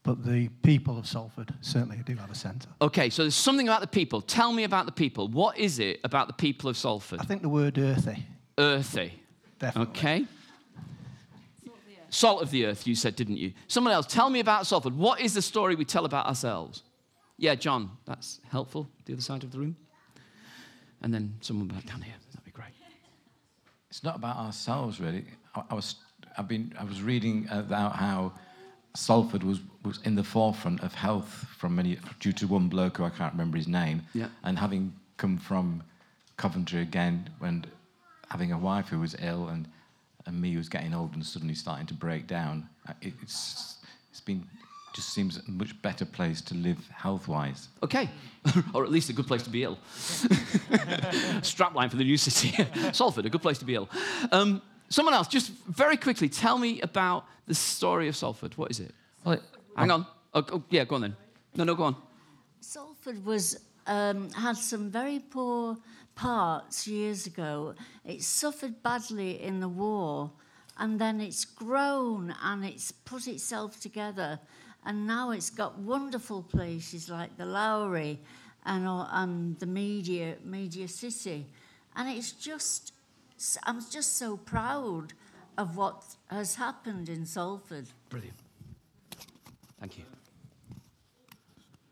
but 0.03 0.25
the 0.25 0.49
people 0.63 0.99
of 0.99 1.07
Salford 1.07 1.55
certainly 1.61 1.99
do 2.05 2.15
have 2.17 2.31
a 2.31 2.35
centre. 2.35 2.69
Okay, 2.81 3.09
so 3.11 3.23
there's 3.23 3.35
something 3.35 3.69
about 3.69 3.81
the 3.81 3.87
people. 3.87 4.21
Tell 4.21 4.53
me 4.53 4.65
about 4.65 4.87
the 4.87 4.93
people. 4.93 5.29
What 5.29 5.59
is 5.59 5.79
it 5.79 6.01
about 6.05 6.27
the 6.27 6.33
people 6.33 6.69
of 6.69 6.77
Salford? 6.77 7.21
I 7.21 7.25
think 7.25 7.43
the 7.43 7.49
word 7.49 7.79
earthy, 7.79 8.25
Earthy. 8.59 9.13
definitely. 9.59 9.91
Okay. 10.01 10.27
Salt 12.11 12.43
of 12.43 12.51
the 12.51 12.67
earth, 12.67 12.87
you 12.87 12.95
said, 12.95 13.17
didn't 13.17 13.39
you? 13.39 13.55
Someone 13.69 13.95
else, 13.95 14.07
tell 14.07 14.29
me 14.29 14.41
about 14.41 14.67
Salford. 14.67 14.95
What 14.95 15.21
is 15.21 15.33
the 15.33 15.41
story 15.41 15.75
we 15.77 15.87
tell 15.87 16.05
about 16.05 16.27
ourselves? 16.27 16.83
Yeah, 17.39 17.55
John, 17.55 17.91
that's 18.05 18.39
helpful. 18.51 18.87
The 19.07 19.15
other 19.15 19.23
side 19.23 19.45
of 19.45 19.51
the 19.51 19.59
room. 19.59 19.77
And 21.01 21.13
then 21.15 21.35
someone 21.41 21.69
back 21.69 21.87
down 21.87 22.03
here. 22.03 22.13
That'd 22.33 22.45
be 22.45 22.51
great. 22.51 22.75
It's 23.89 24.05
not 24.05 24.17
about 24.17 24.37
ourselves, 24.37 25.01
really. 25.01 25.25
I, 25.55 25.63
I 25.71 25.75
was, 25.75 25.97
I've 26.37 26.49
been, 26.49 26.75
I 26.79 26.85
was 26.85 27.01
reading 27.01 27.47
about 27.51 27.97
how 27.97 28.35
Salford 28.95 29.43
was, 29.43 29.61
was 29.85 29.99
in 30.05 30.15
the 30.15 30.25
forefront 30.25 30.83
of 30.83 30.95
health 30.95 31.47
from 31.59 31.77
many, 31.77 31.99
due 32.21 32.33
to 32.33 32.47
one 32.47 32.69
bloke 32.69 32.99
who 32.99 33.05
I 33.05 33.11
can't 33.11 33.33
remember 33.33 33.57
his 33.57 33.69
name. 33.69 34.03
Yeah. 34.15 34.29
And 34.45 34.59
having 34.59 34.93
come 35.17 35.39
from 35.39 35.83
Coventry 36.37 36.81
again, 36.83 37.29
when 37.39 37.65
having 38.31 38.53
a 38.53 38.59
wife 38.59 38.89
who 38.89 39.01
was 39.01 39.15
ill 39.21 39.49
and, 39.49 39.69
and 40.27 40.41
me 40.41 40.53
who 40.53 40.59
was 40.59 40.69
getting 40.69 40.95
old 40.95 41.15
and 41.15 41.25
suddenly 41.25 41.55
starting 41.55 41.87
to 41.87 41.95
break 41.95 42.27
down, 42.27 42.69
it, 43.01 43.13
it's, 43.23 43.77
it's 44.11 44.21
been, 44.21 44.47
just 44.95 45.11
seems 45.13 45.39
a 45.39 45.51
much 45.51 45.81
better 45.83 46.05
place 46.05 46.41
to 46.43 46.55
live 46.55 46.79
health-wise. 46.89 47.69
Okay, 47.83 48.09
or 48.75 48.85
at 48.85 48.91
least 48.91 49.09
a 49.11 49.13
good 49.13 49.27
place 49.27 49.43
to 49.43 49.51
be 49.51 49.65
ill. 49.65 49.79
Strapline 51.43 51.91
for 51.91 51.97
the 51.97 52.05
new 52.05 52.17
city. 52.17 52.65
Salford, 52.93 53.27
a 53.27 53.31
good 53.31 53.43
place 53.43 53.59
to 53.59 53.65
be 53.65 53.75
ill. 53.75 53.89
Um, 54.31 54.63
someone 54.89 55.15
else, 55.15 55.29
just 55.29 55.51
very 55.67 55.97
quickly, 55.97 56.29
tell 56.29 56.59
me 56.59 56.81
about 56.83 57.27
the 57.47 57.55
story 57.55 58.09
of 58.09 58.17
Salford. 58.17 58.57
What 58.57 58.71
is 58.71 58.81
it? 58.81 58.95
Well, 59.25 59.35
it- 59.35 59.43
Hang 59.77 59.91
on. 59.91 60.07
Oh, 60.35 60.45
oh, 60.53 60.63
yeah, 60.71 60.85
go 60.85 60.97
on 60.97 61.03
then. 61.03 61.17
No, 61.55 61.65
no, 61.65 61.75
go 61.75 61.85
on. 61.85 61.97
Salford 62.61 63.25
was 63.25 63.59
um, 63.87 64.31
had 64.31 64.57
some 64.57 64.91
very 64.91 65.19
poor 65.19 65.77
parts 66.15 66.87
years 66.87 67.27
ago. 67.27 67.75
It 68.05 68.23
suffered 68.23 68.83
badly 68.83 69.43
in 69.43 69.61
the 69.61 69.69
war, 69.69 70.31
and 70.79 70.99
then 70.99 71.21
it's 71.21 71.45
grown 71.45 72.35
and 72.43 72.65
it's 72.65 72.93
put 72.93 73.27
itself 73.27 73.81
together, 73.81 74.39
and 74.85 75.07
now 75.07 75.31
it's 75.31 75.51
got 75.51 75.79
wonderful 75.79 76.43
places 76.43 77.09
like 77.09 77.37
the 77.37 77.47
Lowry 77.47 78.21
and 78.65 78.87
and 78.87 79.59
the 79.59 79.67
media 79.67 80.37
media 80.45 80.89
city, 80.89 81.47
and 81.97 82.09
it's 82.09 82.33
just 82.33 82.93
I'm 83.65 83.81
just 83.91 84.17
so 84.17 84.37
proud 84.37 85.13
of 85.59 85.77
what 85.77 86.05
has 86.29 86.55
happened 86.55 87.09
in 87.09 87.27
Salford. 87.27 87.87
Brilliant. 88.09 88.42
Thank 89.83 89.99
you. 89.99 90.05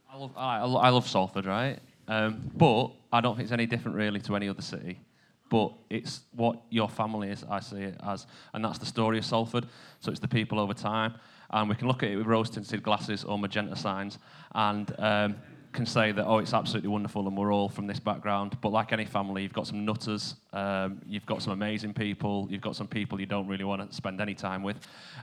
I 0.09 0.17
love, 0.17 0.31
I, 0.37 0.59
I 0.59 0.89
love 0.91 1.09
Salford, 1.09 1.45
right? 1.45 1.77
Um, 2.07 2.49
but 2.55 2.93
I 3.13 3.21
don't 3.21 3.35
think 3.35 3.47
it's 3.47 3.53
any 3.53 3.67
different 3.67 3.97
really 3.97 4.21
to 4.21 4.37
any 4.37 4.49
other 4.49 4.63
city. 4.63 5.01
But 5.49 5.73
it's 5.91 6.21
what 6.37 6.61
your 6.71 6.89
family 6.89 7.31
is, 7.31 7.45
I 7.51 7.59
see 7.59 7.79
it 7.79 7.97
as. 8.07 8.29
And 8.55 8.65
that's 8.65 8.79
the 8.79 8.87
story 8.87 9.19
of 9.19 9.25
Salford. 9.25 9.67
So 9.99 10.13
it's 10.13 10.21
the 10.21 10.29
people 10.29 10.61
over 10.61 10.73
time. 10.73 11.15
And 11.51 11.69
we 11.69 11.75
can 11.75 11.89
look 11.89 12.05
at 12.05 12.11
it 12.11 12.17
with 12.17 12.29
rose 12.29 12.49
tinted 12.49 12.85
glasses 12.85 13.25
or 13.25 13.37
magenta 13.37 13.75
signs 13.75 14.19
and 14.55 14.95
um, 15.01 15.35
can 15.73 15.85
say 15.85 16.13
that, 16.13 16.25
oh, 16.25 16.39
it's 16.39 16.55
absolutely 16.55 16.91
wonderful 16.91 17.27
and 17.27 17.37
we're 17.37 17.53
all 17.53 17.69
from 17.69 17.89
this 17.89 17.99
background. 17.99 18.57
But 18.61 18.69
like 18.69 18.93
any 18.93 19.05
family, 19.05 19.43
you've 19.43 19.53
got 19.53 19.67
some 19.67 19.85
nutters, 19.85 20.37
um, 20.53 21.01
you've 21.09 21.27
got 21.27 21.43
some 21.43 21.53
amazing 21.53 21.95
people, 21.95 22.47
you've 22.49 22.61
got 22.61 22.77
some 22.77 22.87
people 22.87 23.19
you 23.19 23.27
don't 23.27 23.49
really 23.49 23.65
want 23.65 23.91
to 23.91 23.97
spend 23.97 24.21
any 24.21 24.35
time 24.35 24.63
with. 24.63 24.77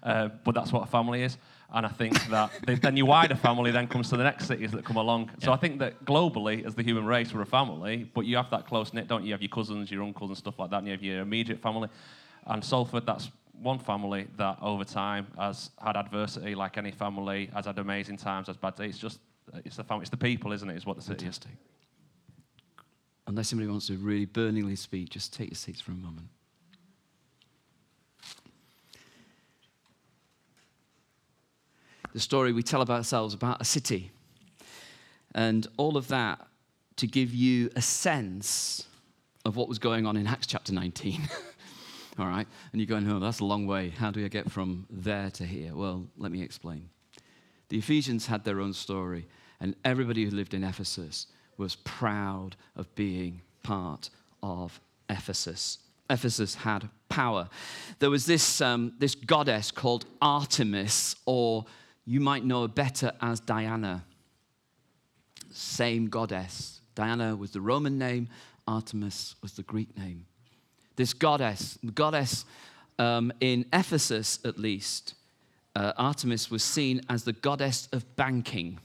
Uh, 0.03 0.27
but 0.43 0.53
that's 0.53 0.73
what 0.73 0.83
a 0.83 0.87
family 0.87 1.23
is. 1.23 1.37
And 1.73 1.85
I 1.85 1.89
think 1.89 2.13
that 2.29 2.51
the, 2.65 2.75
then 2.75 2.95
your 2.95 3.07
wider 3.07 3.35
family 3.35 3.71
then 3.71 3.87
comes 3.87 4.09
to 4.09 4.17
the 4.17 4.23
next 4.23 4.47
cities 4.47 4.71
that 4.71 4.85
come 4.85 4.95
along. 4.95 5.31
So 5.39 5.51
I 5.51 5.57
think 5.57 5.79
that 5.79 6.05
globally, 6.05 6.65
as 6.65 6.75
the 6.75 6.83
human 6.83 7.05
race, 7.05 7.33
we're 7.33 7.41
a 7.41 7.45
family, 7.45 8.09
but 8.13 8.25
you 8.25 8.37
have 8.37 8.49
that 8.51 8.65
close 8.65 8.93
knit, 8.93 9.07
don't 9.09 9.23
you? 9.23 9.27
You 9.27 9.33
have 9.33 9.41
your 9.41 9.49
cousins, 9.49 9.91
your 9.91 10.03
uncles, 10.03 10.29
and 10.29 10.37
stuff 10.37 10.59
like 10.59 10.69
that, 10.69 10.77
and 10.77 10.87
you 10.87 10.93
have 10.93 11.03
your 11.03 11.21
immediate 11.21 11.59
family. 11.59 11.89
And 12.45 12.63
Salford, 12.63 13.05
that's 13.05 13.29
one 13.61 13.79
family 13.79 14.27
that 14.37 14.57
over 14.61 14.85
time 14.85 15.27
has 15.37 15.71
had 15.83 15.97
adversity, 15.97 16.55
like 16.55 16.77
any 16.77 16.91
family, 16.91 17.49
has 17.53 17.65
had 17.65 17.77
amazing 17.79 18.17
times, 18.17 18.47
has 18.47 18.55
bad 18.55 18.75
days. 18.75 18.91
It's 18.91 18.99
just, 18.99 19.19
it's 19.65 19.75
the 19.75 19.83
family, 19.83 20.03
it's 20.03 20.09
the 20.09 20.17
people, 20.17 20.53
isn't 20.53 20.69
it? 20.69 20.73
it? 20.73 20.77
Is 20.77 20.85
what 20.85 20.95
the 20.95 21.01
city 21.01 21.25
is. 21.25 21.37
Fantastic. 21.37 21.51
Unless 23.27 23.49
somebody 23.49 23.69
wants 23.69 23.87
to 23.87 23.97
really 23.97 24.25
burningly 24.25 24.77
speak, 24.77 25.09
just 25.09 25.33
take 25.33 25.49
your 25.49 25.55
seats 25.55 25.81
for 25.81 25.91
a 25.91 25.95
moment. 25.95 26.27
The 32.17 32.21
story 32.21 32.51
we 32.51 32.63
tell 32.63 32.81
about 32.81 32.97
ourselves 32.97 33.35
about 33.35 33.61
a 33.61 33.63
city, 33.63 34.09
and 35.35 35.67
all 35.77 35.97
of 35.97 36.07
that 36.07 36.47
to 36.95 37.05
give 37.05 37.31
you 37.31 37.69
a 37.75 37.81
sense 37.83 38.87
of 39.45 39.55
what 39.55 39.69
was 39.69 39.77
going 39.77 40.07
on 40.07 40.17
in 40.17 40.25
Acts 40.25 40.47
chapter 40.47 40.73
19. 40.73 41.29
all 42.17 42.25
right? 42.25 42.47
And 42.71 42.81
you're 42.81 42.87
going, 42.87 43.07
oh, 43.11 43.19
that's 43.19 43.39
a 43.39 43.45
long 43.45 43.67
way. 43.67 43.89
How 43.89 44.09
do 44.09 44.25
I 44.25 44.29
get 44.29 44.49
from 44.49 44.87
there 44.89 45.29
to 45.29 45.45
here? 45.45 45.75
Well, 45.75 46.07
let 46.17 46.31
me 46.31 46.41
explain. 46.41 46.89
The 47.69 47.77
Ephesians 47.77 48.25
had 48.25 48.43
their 48.43 48.61
own 48.61 48.73
story, 48.73 49.27
and 49.59 49.75
everybody 49.85 50.25
who 50.25 50.31
lived 50.31 50.55
in 50.55 50.63
Ephesus 50.63 51.27
was 51.57 51.75
proud 51.75 52.55
of 52.75 52.95
being 52.95 53.43
part 53.61 54.09
of 54.41 54.81
Ephesus. 55.07 55.77
Ephesus 56.09 56.55
had 56.55 56.89
power. 57.09 57.47
There 57.99 58.09
was 58.09 58.25
this, 58.25 58.59
um, 58.59 58.93
this 58.97 59.13
goddess 59.13 59.69
called 59.69 60.07
Artemis, 60.19 61.15
or 61.27 61.67
you 62.07 62.21
might 62.21 62.45
know 62.45 62.61
her 62.61 62.67
better 62.69 63.11
as 63.21 63.41
Diana. 63.41 64.05
Same 65.51 66.07
goddess. 66.07 66.79
Diana 66.95 67.35
was 67.35 67.51
the 67.51 67.61
Roman 67.61 67.99
name, 67.99 68.29
Artemis 68.65 69.35
was 69.41 69.53
the 69.53 69.63
Greek 69.63 69.95
name. 69.97 70.25
This 70.95 71.13
goddess, 71.13 71.77
the 71.83 71.91
goddess 71.91 72.45
um, 72.97 73.31
in 73.41 73.65
Ephesus 73.73 74.39
at 74.45 74.57
least, 74.57 75.13
uh, 75.75 75.93
Artemis 75.97 76.49
was 76.49 76.63
seen 76.63 77.01
as 77.09 77.23
the 77.23 77.33
goddess 77.33 77.87
of 77.91 78.15
banking. 78.15 78.79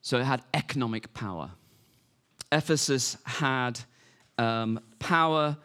So 0.00 0.18
it 0.18 0.24
had 0.24 0.42
economic 0.54 1.12
power. 1.12 1.50
Ephesus 2.50 3.16
had 3.24 3.80
um, 4.38 4.80
power 4.98 5.56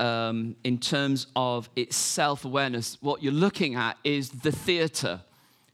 um, 0.00 0.56
in 0.64 0.78
terms 0.78 1.26
of 1.36 1.68
its 1.76 1.94
self 1.94 2.44
awareness. 2.44 2.96
What 3.00 3.22
you're 3.22 3.32
looking 3.32 3.74
at 3.74 3.98
is 4.02 4.30
the 4.30 4.50
theater. 4.50 5.20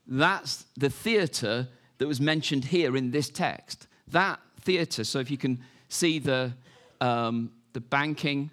That's 0.07 0.67
the 0.77 0.91
theater 0.91 1.69
that 1.99 2.07
was 2.07 2.21
mentioned 2.21 2.67
here 2.67 2.97
in 2.97 3.13
this 3.13 3.31
text. 3.31 3.87
That 4.09 4.41
theater. 4.61 5.05
So 5.05 5.21
if 5.21 5.31
you 5.31 5.39
can 5.39 5.61
see 5.89 6.19
the, 6.19 6.53
um, 7.01 7.53
the 7.73 7.81
banking, 7.81 8.51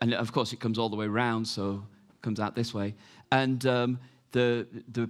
and 0.00 0.12
of 0.14 0.32
course 0.32 0.52
it 0.52 0.60
comes 0.60 0.78
all 0.78 0.88
the 0.88 0.96
way 0.96 1.06
around, 1.06 1.46
so 1.46 1.84
it 2.10 2.22
comes 2.22 2.40
out 2.40 2.56
this 2.56 2.74
way. 2.74 2.94
And 3.30 3.64
um, 3.66 4.00
the, 4.32 4.66
the 4.90 5.08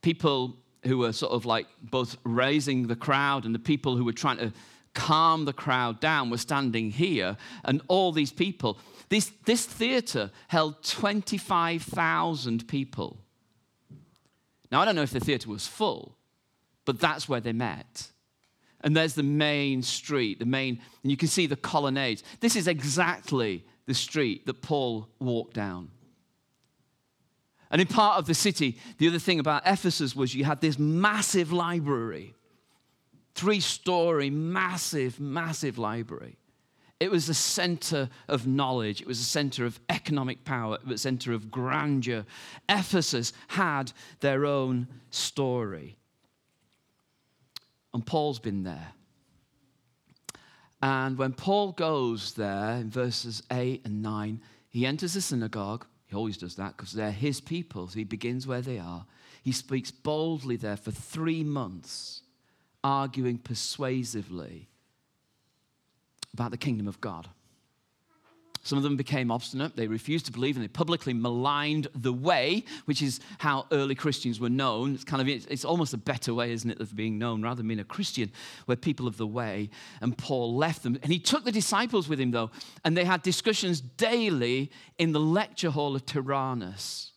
people 0.00 0.56
who 0.84 0.98
were 0.98 1.12
sort 1.12 1.32
of 1.32 1.44
like 1.44 1.66
both 1.82 2.16
raising 2.24 2.86
the 2.86 2.96
crowd 2.96 3.46
and 3.46 3.54
the 3.54 3.58
people 3.58 3.96
who 3.96 4.04
were 4.04 4.12
trying 4.12 4.38
to 4.38 4.52
calm 4.94 5.44
the 5.44 5.52
crowd 5.52 6.00
down 6.00 6.30
We're 6.30 6.38
standing 6.38 6.90
here. 6.90 7.36
And 7.64 7.82
all 7.88 8.12
these 8.12 8.32
people, 8.32 8.78
this, 9.08 9.32
this 9.44 9.66
theater 9.66 10.30
held 10.48 10.82
25,000 10.82 12.66
people. 12.68 13.18
Now, 14.70 14.80
I 14.80 14.84
don't 14.84 14.96
know 14.96 15.02
if 15.02 15.10
the 15.10 15.20
theater 15.20 15.48
was 15.50 15.66
full, 15.66 16.16
but 16.84 16.98
that's 16.98 17.28
where 17.28 17.40
they 17.40 17.52
met. 17.52 18.08
And 18.80 18.96
there's 18.96 19.14
the 19.14 19.22
main 19.22 19.82
street, 19.82 20.38
the 20.38 20.46
main, 20.46 20.80
and 21.02 21.10
you 21.10 21.16
can 21.16 21.28
see 21.28 21.46
the 21.46 21.56
colonnades. 21.56 22.22
This 22.40 22.56
is 22.56 22.68
exactly 22.68 23.64
the 23.86 23.94
street 23.94 24.46
that 24.46 24.62
Paul 24.62 25.08
walked 25.18 25.54
down. 25.54 25.90
And 27.70 27.80
in 27.80 27.86
part 27.86 28.18
of 28.18 28.26
the 28.26 28.34
city, 28.34 28.78
the 28.98 29.08
other 29.08 29.18
thing 29.18 29.40
about 29.40 29.62
Ephesus 29.66 30.14
was 30.14 30.34
you 30.34 30.44
had 30.44 30.60
this 30.60 30.78
massive 30.78 31.52
library, 31.52 32.34
three 33.34 33.60
story, 33.60 34.30
massive, 34.30 35.20
massive 35.20 35.78
library. 35.78 36.38
It 37.00 37.10
was 37.10 37.28
a 37.28 37.34
center 37.34 38.08
of 38.28 38.46
knowledge. 38.46 39.00
It 39.00 39.06
was 39.06 39.20
a 39.20 39.24
center 39.24 39.66
of 39.66 39.80
economic 39.88 40.44
power. 40.44 40.76
It 40.76 40.86
was 40.86 41.02
center 41.02 41.32
of 41.32 41.50
grandeur. 41.50 42.24
Ephesus 42.68 43.32
had 43.48 43.92
their 44.20 44.46
own 44.46 44.88
story. 45.10 45.98
And 47.92 48.06
Paul's 48.06 48.38
been 48.38 48.62
there. 48.62 48.92
And 50.82 51.16
when 51.16 51.32
Paul 51.32 51.72
goes 51.72 52.34
there 52.34 52.72
in 52.72 52.90
verses 52.90 53.42
8 53.50 53.82
and 53.84 54.02
9, 54.02 54.40
he 54.68 54.84
enters 54.84 55.14
the 55.14 55.20
synagogue. 55.20 55.86
He 56.06 56.16
always 56.16 56.36
does 56.36 56.56
that 56.56 56.76
because 56.76 56.92
they're 56.92 57.10
his 57.10 57.40
people. 57.40 57.88
So 57.88 57.98
he 57.98 58.04
begins 58.04 58.46
where 58.46 58.60
they 58.60 58.78
are. 58.78 59.06
He 59.42 59.52
speaks 59.52 59.90
boldly 59.90 60.56
there 60.56 60.76
for 60.76 60.90
three 60.90 61.44
months, 61.44 62.22
arguing 62.84 63.38
persuasively 63.38 64.68
about 66.32 66.50
the 66.50 66.58
kingdom 66.58 66.86
of 66.86 67.00
God. 67.00 67.28
Some 68.64 68.78
of 68.78 68.82
them 68.82 68.96
became 68.96 69.30
obstinate. 69.30 69.76
They 69.76 69.86
refused 69.86 70.24
to 70.24 70.32
believe 70.32 70.56
and 70.56 70.64
they 70.64 70.68
publicly 70.68 71.12
maligned 71.12 71.86
the 71.94 72.14
way, 72.14 72.64
which 72.86 73.02
is 73.02 73.20
how 73.36 73.66
early 73.70 73.94
Christians 73.94 74.40
were 74.40 74.48
known. 74.48 74.94
It's 74.94 75.04
kind 75.04 75.20
of, 75.20 75.28
it's 75.28 75.66
almost 75.66 75.92
a 75.92 75.98
better 75.98 76.32
way, 76.32 76.50
isn't 76.50 76.70
it, 76.70 76.80
of 76.80 76.96
being 76.96 77.18
known 77.18 77.42
rather 77.42 77.58
than 77.58 77.68
being 77.68 77.80
a 77.80 77.84
Christian. 77.84 78.32
We're 78.66 78.76
people 78.76 79.06
of 79.06 79.18
the 79.18 79.26
way. 79.26 79.68
And 80.00 80.16
Paul 80.16 80.56
left 80.56 80.82
them. 80.82 80.98
And 81.02 81.12
he 81.12 81.18
took 81.18 81.44
the 81.44 81.52
disciples 81.52 82.08
with 82.08 82.18
him, 82.18 82.30
though, 82.30 82.50
and 82.86 82.96
they 82.96 83.04
had 83.04 83.20
discussions 83.20 83.82
daily 83.82 84.70
in 84.96 85.12
the 85.12 85.20
lecture 85.20 85.70
hall 85.70 85.94
of 85.94 86.06
Tyrannus. 86.06 87.12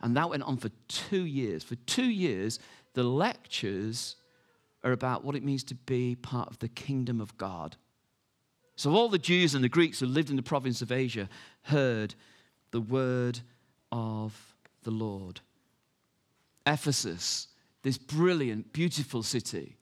And 0.00 0.16
that 0.16 0.30
went 0.30 0.44
on 0.44 0.56
for 0.56 0.70
two 0.88 1.26
years. 1.26 1.62
For 1.62 1.74
two 1.74 2.08
years, 2.08 2.58
the 2.94 3.04
lectures 3.04 4.16
are 4.84 4.92
about 4.92 5.24
what 5.24 5.36
it 5.36 5.44
means 5.44 5.64
to 5.64 5.74
be 5.74 6.14
part 6.14 6.48
of 6.48 6.58
the 6.58 6.68
kingdom 6.68 7.20
of 7.20 7.36
God. 7.36 7.76
So 8.76 8.92
all 8.92 9.08
the 9.08 9.18
Jews 9.18 9.54
and 9.54 9.64
the 9.64 9.68
Greeks 9.68 9.98
who 9.98 10.06
lived 10.06 10.30
in 10.30 10.36
the 10.36 10.42
province 10.42 10.82
of 10.82 10.92
Asia 10.92 11.28
heard 11.62 12.14
the 12.70 12.80
word 12.80 13.40
of 13.90 14.56
the 14.84 14.90
Lord. 14.90 15.40
Ephesus, 16.66 17.48
this 17.82 17.98
brilliant, 17.98 18.72
beautiful 18.72 19.22
city. 19.22 19.76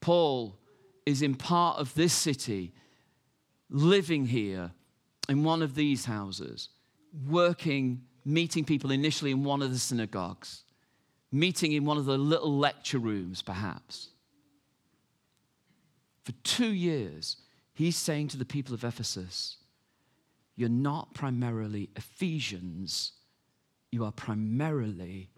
Paul 0.00 0.58
is 1.06 1.22
in 1.22 1.34
part 1.34 1.78
of 1.78 1.94
this 1.94 2.12
city, 2.12 2.72
living 3.70 4.26
here 4.26 4.72
in 5.28 5.44
one 5.44 5.62
of 5.62 5.74
these 5.74 6.04
houses, 6.04 6.70
working, 7.28 8.02
meeting 8.24 8.64
people 8.64 8.90
initially 8.90 9.30
in 9.30 9.44
one 9.44 9.62
of 9.62 9.70
the 9.70 9.78
synagogues, 9.78 10.64
meeting 11.34 11.72
in 11.72 11.84
one 11.84 11.98
of 11.98 12.04
the 12.04 12.16
little 12.16 12.56
lecture 12.56 12.98
rooms, 12.98 13.42
perhaps. 13.42 14.08
For 16.24 16.32
two 16.42 16.72
years, 16.72 17.36
he's 17.74 17.96
saying 17.96 18.28
to 18.28 18.36
the 18.36 18.44
people 18.44 18.72
of 18.72 18.84
Ephesus, 18.84 19.56
You're 20.56 20.68
not 20.68 21.12
primarily 21.12 21.90
Ephesians, 21.96 23.12
you 23.90 24.04
are 24.04 24.12
primarily 24.12 25.28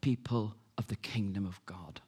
people 0.00 0.56
of 0.78 0.86
the 0.88 0.96
kingdom 0.96 1.46
of 1.46 1.60
God. 1.66 2.00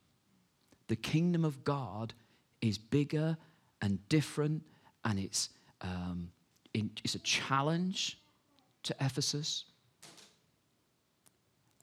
The 0.89 0.97
kingdom 0.97 1.45
of 1.45 1.65
God 1.65 2.15
is 2.61 2.79
bigger 2.79 3.37
and 3.83 4.07
different, 4.09 4.63
and 5.05 5.19
it's, 5.19 5.51
um, 5.83 6.31
it's 6.73 7.15
a 7.15 7.21
challenge 7.21 8.19
to 8.85 8.95
Ephesus. 9.01 9.65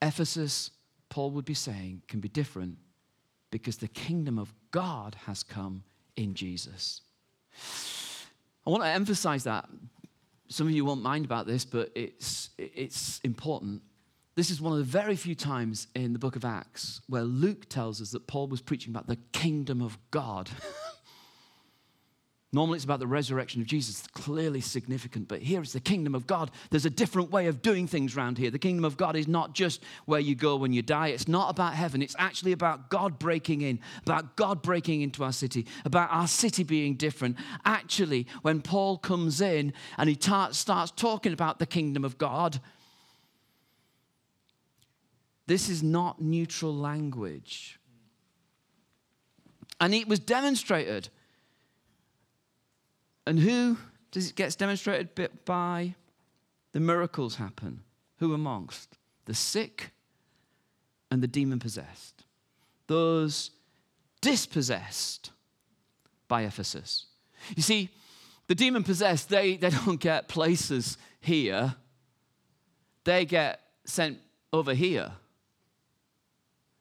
Ephesus, 0.02 0.72
Paul 1.12 1.32
would 1.32 1.46
be 1.46 1.54
saying, 1.54 2.02
can 2.08 2.22
be 2.22 2.30
different 2.30 2.78
because 3.52 3.78
the 3.78 3.90
kingdom 3.90 4.40
of 4.40 4.52
God 4.72 5.16
has 5.26 5.44
come 5.44 5.84
in 6.16 6.34
Jesus. 6.34 7.02
I 8.66 8.70
want 8.70 8.82
to 8.84 8.90
emphasize 8.90 9.44
that. 9.44 9.68
Some 10.48 10.68
of 10.68 10.74
you 10.74 10.86
won't 10.86 11.04
mind 11.04 11.26
about 11.26 11.48
this, 11.48 11.66
but 11.66 11.92
it's, 11.96 12.50
it's 12.58 13.20
important. 13.26 13.82
This 14.36 14.50
is 14.50 14.62
one 14.62 14.72
of 14.72 14.80
the 14.80 14.86
very 14.86 15.18
few 15.18 15.36
times 15.36 15.88
in 15.96 16.14
the 16.14 16.20
book 16.20 16.38
of 16.38 16.46
Acts 16.46 17.02
where 17.08 17.24
Luke 17.24 17.68
tells 17.68 18.02
us 18.02 18.12
that 18.12 18.28
Paul 18.28 18.48
was 18.48 18.62
preaching 18.62 18.92
about 18.92 19.08
the 19.08 19.18
kingdom 19.34 19.82
of 19.82 19.98
God. 20.12 20.50
Normally 22.54 22.76
it's 22.76 22.84
about 22.84 23.00
the 23.00 23.08
resurrection 23.08 23.62
of 23.62 23.68
Jesus, 23.68 24.06
clearly 24.14 24.60
significant, 24.60 25.30
but 25.30 25.42
here 25.42 25.62
it's 25.62 25.72
the 25.72 25.80
kingdom 25.80 26.14
of 26.14 26.28
God. 26.28 26.52
There's 26.70 26.86
a 26.86 26.90
different 26.90 27.32
way 27.32 27.48
of 27.48 27.62
doing 27.62 27.88
things 27.88 28.18
around 28.18 28.38
here. 28.38 28.52
The 28.52 28.60
kingdom 28.60 28.84
of 28.84 28.98
God 28.98 29.16
is 29.16 29.26
not 29.26 29.54
just 29.54 29.82
where 30.06 30.20
you 30.20 30.36
go 30.36 30.58
when 30.58 30.74
you 30.74 30.82
die, 30.82 31.08
it's 31.08 31.30
not 31.30 31.50
about 31.50 31.76
heaven, 31.76 32.02
it's 32.02 32.16
actually 32.20 32.52
about 32.52 32.90
God 32.90 33.18
breaking 33.18 33.62
in, 33.62 33.80
about 34.04 34.36
God 34.36 34.62
breaking 34.62 35.02
into 35.02 35.24
our 35.24 35.32
city, 35.32 35.66
about 35.86 36.10
our 36.12 36.28
city 36.28 36.64
being 36.64 36.96
different. 36.96 37.38
Actually, 37.64 38.28
when 38.42 38.62
Paul 38.62 38.98
comes 38.98 39.40
in 39.40 39.72
and 39.98 40.10
he 40.10 40.16
ta- 40.18 40.52
starts 40.52 40.92
talking 40.92 41.32
about 41.32 41.58
the 41.58 41.66
kingdom 41.66 42.04
of 42.04 42.18
God, 42.18 42.60
this 45.48 45.70
is 45.70 45.82
not 45.82 46.22
neutral 46.22 46.76
language. 46.76 47.80
And 49.80 49.94
it 49.94 50.10
was 50.10 50.20
demonstrated 50.20 51.08
and 53.26 53.40
who 53.40 53.78
does 54.12 54.30
it 54.30 54.36
gets 54.36 54.56
demonstrated 54.56 55.10
by? 55.46 55.96
The 56.74 56.80
miracles 56.80 57.36
happen. 57.36 57.82
Who 58.18 58.34
amongst? 58.34 58.98
The 59.26 59.34
sick 59.34 59.92
and 61.10 61.22
the 61.22 61.28
demon 61.28 61.60
possessed. 61.60 62.24
Those 62.88 63.52
dispossessed 64.22 65.32
by 66.28 66.44
Ephesus. 66.44 67.06
You 67.56 67.64
see, 67.64 67.90
the 68.48 68.56
demon 68.56 68.84
possessed, 68.84 69.30
they, 69.30 69.58
they 69.58 69.70
don't 69.70 70.00
get 70.00 70.28
places 70.28 70.98
here, 71.20 71.76
they 73.04 73.26
get 73.26 73.62
sent 73.86 74.20
over 74.54 74.74
here. 74.74 75.12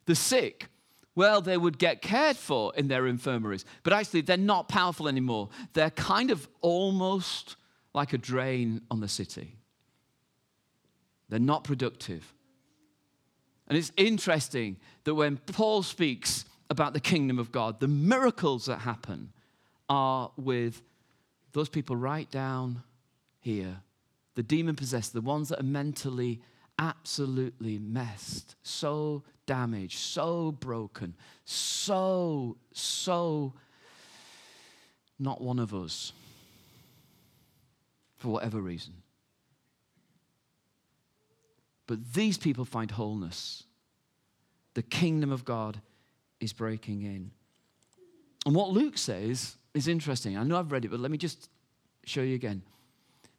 The 0.06 0.14
sick, 0.14 0.66
well, 1.14 1.40
they 1.40 1.56
would 1.56 1.78
get 1.78 2.02
cared 2.02 2.36
for 2.36 2.72
in 2.76 2.88
their 2.88 3.06
infirmaries. 3.06 3.64
But 3.82 3.92
actually, 3.92 4.22
they're 4.22 4.36
not 4.36 4.68
powerful 4.68 5.08
anymore. 5.08 5.48
They're 5.72 5.90
kind 5.90 6.30
of 6.30 6.48
almost 6.60 7.56
like 7.94 8.12
a 8.12 8.18
drain 8.18 8.82
on 8.90 9.00
the 9.00 9.08
city. 9.08 9.56
They're 11.28 11.38
not 11.38 11.64
productive. 11.64 12.32
And 13.68 13.76
it's 13.76 13.92
interesting 13.96 14.76
that 15.04 15.14
when 15.14 15.36
Paul 15.36 15.82
speaks 15.82 16.44
about 16.68 16.92
the 16.92 17.00
kingdom 17.00 17.38
of 17.38 17.52
God, 17.52 17.80
the 17.80 17.88
miracles 17.88 18.66
that 18.66 18.78
happen 18.78 19.32
are 19.88 20.30
with 20.36 20.82
those 21.52 21.68
people 21.68 21.96
right 21.96 22.30
down 22.30 22.82
here 23.40 23.82
the 24.40 24.42
demon 24.42 24.76
possessed, 24.76 25.12
the 25.12 25.20
ones 25.20 25.48
that 25.48 25.60
are 25.60 25.64
mentally 25.64 26.40
absolutely 26.80 27.78
messed, 27.78 28.56
so 28.62 29.22
damaged, 29.44 29.98
so 29.98 30.50
broken, 30.50 31.14
so, 31.44 32.56
so 32.72 33.52
not 35.18 35.42
one 35.42 35.58
of 35.58 35.74
us 35.74 36.12
for 38.16 38.28
whatever 38.28 38.60
reason. 38.60 38.94
But 41.86 42.14
these 42.14 42.38
people 42.38 42.64
find 42.64 42.90
wholeness. 42.90 43.64
The 44.74 44.82
kingdom 44.82 45.30
of 45.30 45.44
God 45.44 45.80
is 46.40 46.52
breaking 46.52 47.02
in. 47.02 47.30
And 48.46 48.54
what 48.54 48.70
Luke 48.70 48.96
says 48.96 49.56
is 49.74 49.86
interesting. 49.86 50.38
I 50.38 50.44
know 50.44 50.58
I've 50.58 50.72
read 50.72 50.86
it, 50.86 50.90
but 50.90 51.00
let 51.00 51.10
me 51.10 51.18
just 51.18 51.50
show 52.06 52.22
you 52.22 52.34
again. 52.34 52.62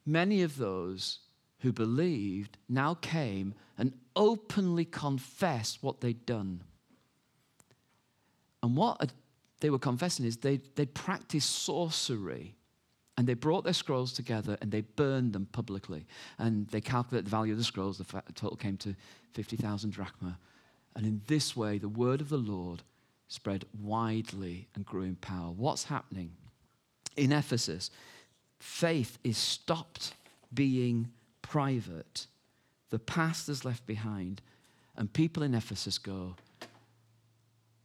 Many 0.05 0.43
of 0.43 0.57
those 0.57 1.19
who 1.61 1.71
believed 1.71 2.57
now 2.67 2.95
came 2.95 3.53
and 3.77 3.93
openly 4.15 4.85
confessed 4.85 5.81
what 5.81 6.01
they'd 6.01 6.25
done. 6.25 6.63
And 8.63 8.75
what 8.75 9.11
they 9.59 9.69
were 9.69 9.79
confessing 9.79 10.25
is 10.25 10.37
they, 10.37 10.59
they'd 10.75 10.93
practiced 10.93 11.49
sorcery. 11.49 12.55
And 13.17 13.27
they 13.27 13.33
brought 13.35 13.63
their 13.63 13.73
scrolls 13.73 14.13
together 14.13 14.57
and 14.61 14.71
they 14.71 14.81
burned 14.81 15.33
them 15.33 15.47
publicly. 15.51 16.07
And 16.39 16.67
they 16.69 16.81
calculated 16.81 17.25
the 17.25 17.31
value 17.31 17.53
of 17.53 17.59
the 17.59 17.63
scrolls. 17.63 17.97
The 17.99 18.05
total 18.33 18.57
came 18.57 18.77
to 18.77 18.95
50,000 19.33 19.91
drachma. 19.91 20.39
And 20.95 21.05
in 21.05 21.21
this 21.27 21.55
way, 21.55 21.77
the 21.77 21.89
word 21.89 22.21
of 22.21 22.29
the 22.29 22.37
Lord 22.37 22.81
spread 23.27 23.65
widely 23.79 24.67
and 24.73 24.85
grew 24.85 25.03
in 25.03 25.15
power. 25.15 25.51
What's 25.51 25.85
happening? 25.85 26.31
In 27.15 27.31
Ephesus, 27.31 27.91
faith 28.59 29.19
is 29.23 29.37
stopped 29.37 30.13
being 30.53 31.11
private. 31.51 32.27
The 32.91 32.99
past 32.99 33.49
is 33.49 33.65
left 33.65 33.85
behind, 33.85 34.41
and 34.95 35.11
people 35.11 35.43
in 35.43 35.53
Ephesus 35.53 35.97
go, 35.97 36.35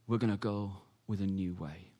We're 0.06 0.18
going 0.18 0.30
to 0.30 0.38
go 0.38 0.72
with 1.08 1.20
a 1.20 1.26
new 1.26 1.54
way. 1.54 1.90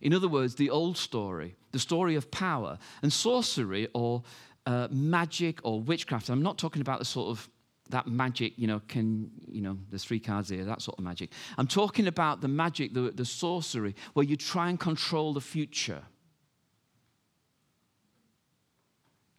In 0.00 0.14
other 0.14 0.28
words, 0.28 0.54
the 0.54 0.70
old 0.70 0.96
story, 0.96 1.56
the 1.72 1.80
story 1.80 2.14
of 2.14 2.30
power 2.30 2.78
and 3.02 3.12
sorcery 3.12 3.88
or 3.92 4.22
uh, 4.66 4.86
magic 4.90 5.58
or 5.64 5.80
witchcraft. 5.80 6.28
I'm 6.28 6.42
not 6.42 6.58
talking 6.58 6.82
about 6.82 7.00
the 7.00 7.04
sort 7.04 7.30
of 7.30 7.48
that 7.90 8.06
magic, 8.06 8.52
you 8.56 8.68
know, 8.68 8.80
can, 8.86 9.30
you 9.48 9.62
know, 9.62 9.76
there's 9.90 10.04
three 10.04 10.20
cards 10.20 10.48
here, 10.48 10.64
that 10.64 10.80
sort 10.80 10.96
of 10.98 11.04
magic. 11.04 11.30
I'm 11.58 11.66
talking 11.66 12.06
about 12.06 12.40
the 12.40 12.48
magic, 12.48 12.94
the, 12.94 13.10
the 13.12 13.24
sorcery, 13.24 13.96
where 14.14 14.24
you 14.24 14.36
try 14.36 14.68
and 14.68 14.78
control 14.78 15.32
the 15.32 15.40
future. 15.40 16.02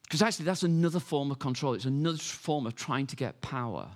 Because 0.08 0.22
actually, 0.22 0.46
that's 0.46 0.64
another 0.64 1.02
form 1.02 1.32
of 1.32 1.40
control. 1.40 1.74
It's 1.74 1.86
another 1.86 2.18
form 2.18 2.66
of 2.66 2.76
trying 2.76 3.08
to 3.08 3.16
get 3.18 3.42
power. 3.42 3.90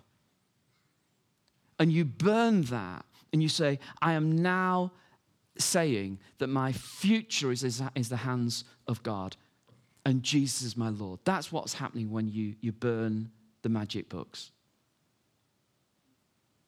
And 1.80 1.92
you 1.92 2.04
burn 2.04 2.64
that 2.64 3.06
and 3.32 3.42
you 3.42 3.48
say, 3.48 3.80
I 4.02 4.14
am 4.14 4.42
now 4.42 4.92
saying 5.58 6.20
that 6.40 6.48
my 6.48 6.74
future 6.74 7.52
is, 7.52 7.64
is, 7.64 7.82
is 7.96 8.10
the 8.10 8.18
hands 8.18 8.66
of 8.88 9.02
God 9.04 9.38
and 10.06 10.22
Jesus 10.22 10.64
is 10.64 10.76
my 10.76 10.90
Lord. 10.90 11.20
That's 11.24 11.52
what's 11.52 11.74
happening 11.74 12.12
when 12.12 12.28
you, 12.28 12.56
you 12.60 12.72
burn 12.72 13.32
the 13.62 13.70
magic 13.70 14.10
books. 14.10 14.52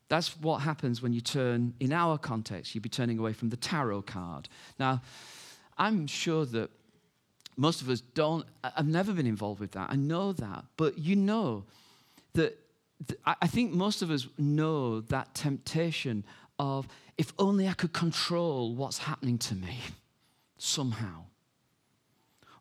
That's 0.09 0.37
what 0.37 0.59
happens 0.59 1.01
when 1.01 1.11
you 1.13 1.21
turn, 1.21 1.73
in 1.79 1.91
our 1.91 2.17
context, 2.17 2.75
you'd 2.75 2.81
be 2.81 2.89
turning 2.89 3.17
away 3.17 3.33
from 3.33 3.49
the 3.49 3.57
tarot 3.57 4.03
card. 4.03 4.47
Now, 4.79 5.01
I'm 5.77 6.07
sure 6.07 6.45
that 6.45 6.69
most 7.55 7.81
of 7.81 7.89
us 7.89 8.01
don't, 8.01 8.45
I've 8.63 8.87
never 8.87 9.13
been 9.13 9.27
involved 9.27 9.59
with 9.59 9.71
that. 9.71 9.89
I 9.89 9.95
know 9.95 10.33
that. 10.33 10.65
But 10.77 10.97
you 10.97 11.15
know 11.15 11.65
that, 12.33 12.57
I 13.25 13.47
think 13.47 13.73
most 13.73 14.01
of 14.01 14.09
us 14.09 14.27
know 14.37 15.01
that 15.01 15.33
temptation 15.35 16.23
of 16.57 16.87
if 17.17 17.33
only 17.37 17.67
I 17.67 17.73
could 17.73 17.93
control 17.93 18.75
what's 18.75 18.99
happening 18.99 19.37
to 19.39 19.55
me 19.55 19.79
somehow. 20.57 21.25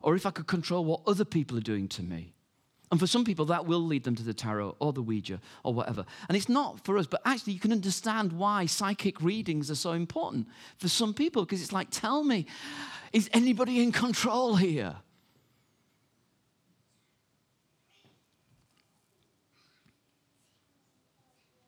Or 0.01 0.15
if 0.15 0.25
I 0.25 0.31
could 0.31 0.47
control 0.47 0.83
what 0.83 1.01
other 1.07 1.23
people 1.23 1.57
are 1.57 1.61
doing 1.61 1.87
to 1.89 2.03
me. 2.03 2.32
And 2.93 2.99
for 2.99 3.07
some 3.07 3.25
people, 3.25 3.45
that 3.45 3.65
will 3.65 3.79
lead 3.79 4.03
them 4.03 4.13
to 4.13 4.21
the 4.21 4.35
tarot 4.35 4.75
or 4.77 4.93
the 4.93 5.01
Ouija 5.01 5.41
or 5.63 5.73
whatever. 5.73 6.05
And 6.27 6.37
it's 6.37 6.47
not 6.47 6.85
for 6.85 6.99
us, 6.99 7.07
but 7.07 7.23
actually, 7.25 7.53
you 7.53 7.59
can 7.59 7.71
understand 7.71 8.31
why 8.31 8.67
psychic 8.67 9.19
readings 9.19 9.71
are 9.71 9.75
so 9.75 9.93
important 9.93 10.47
for 10.77 10.87
some 10.87 11.11
people 11.11 11.43
because 11.43 11.63
it's 11.63 11.71
like, 11.71 11.87
tell 11.89 12.23
me, 12.23 12.45
is 13.11 13.31
anybody 13.33 13.81
in 13.81 13.91
control 13.91 14.57
here? 14.57 14.95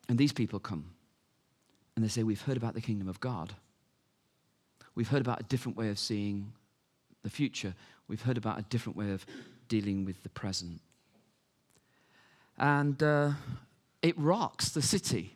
And 0.08 0.20
these 0.20 0.32
people 0.32 0.60
come 0.60 0.92
and 1.96 2.06
they 2.06 2.10
say, 2.10 2.22
We've 2.22 2.40
heard 2.40 2.58
about 2.58 2.76
the 2.76 2.82
kingdom 2.82 3.10
of 3.10 3.20
God. 3.20 3.56
We've 4.94 5.10
heard 5.10 5.22
about 5.22 5.40
a 5.40 5.44
different 5.46 5.76
way 5.76 5.90
of 5.90 5.98
seeing 5.98 6.54
the 7.24 7.32
future. 7.32 7.74
We've 8.08 8.22
heard 8.22 8.38
about 8.38 8.60
a 8.60 8.62
different 8.62 8.96
way 8.96 9.10
of 9.10 9.26
dealing 9.68 10.06
with 10.06 10.22
the 10.22 10.30
present. 10.30 10.82
And 12.58 13.02
uh, 13.02 13.32
it 14.02 14.18
rocks 14.18 14.70
the 14.70 14.82
city. 14.82 15.36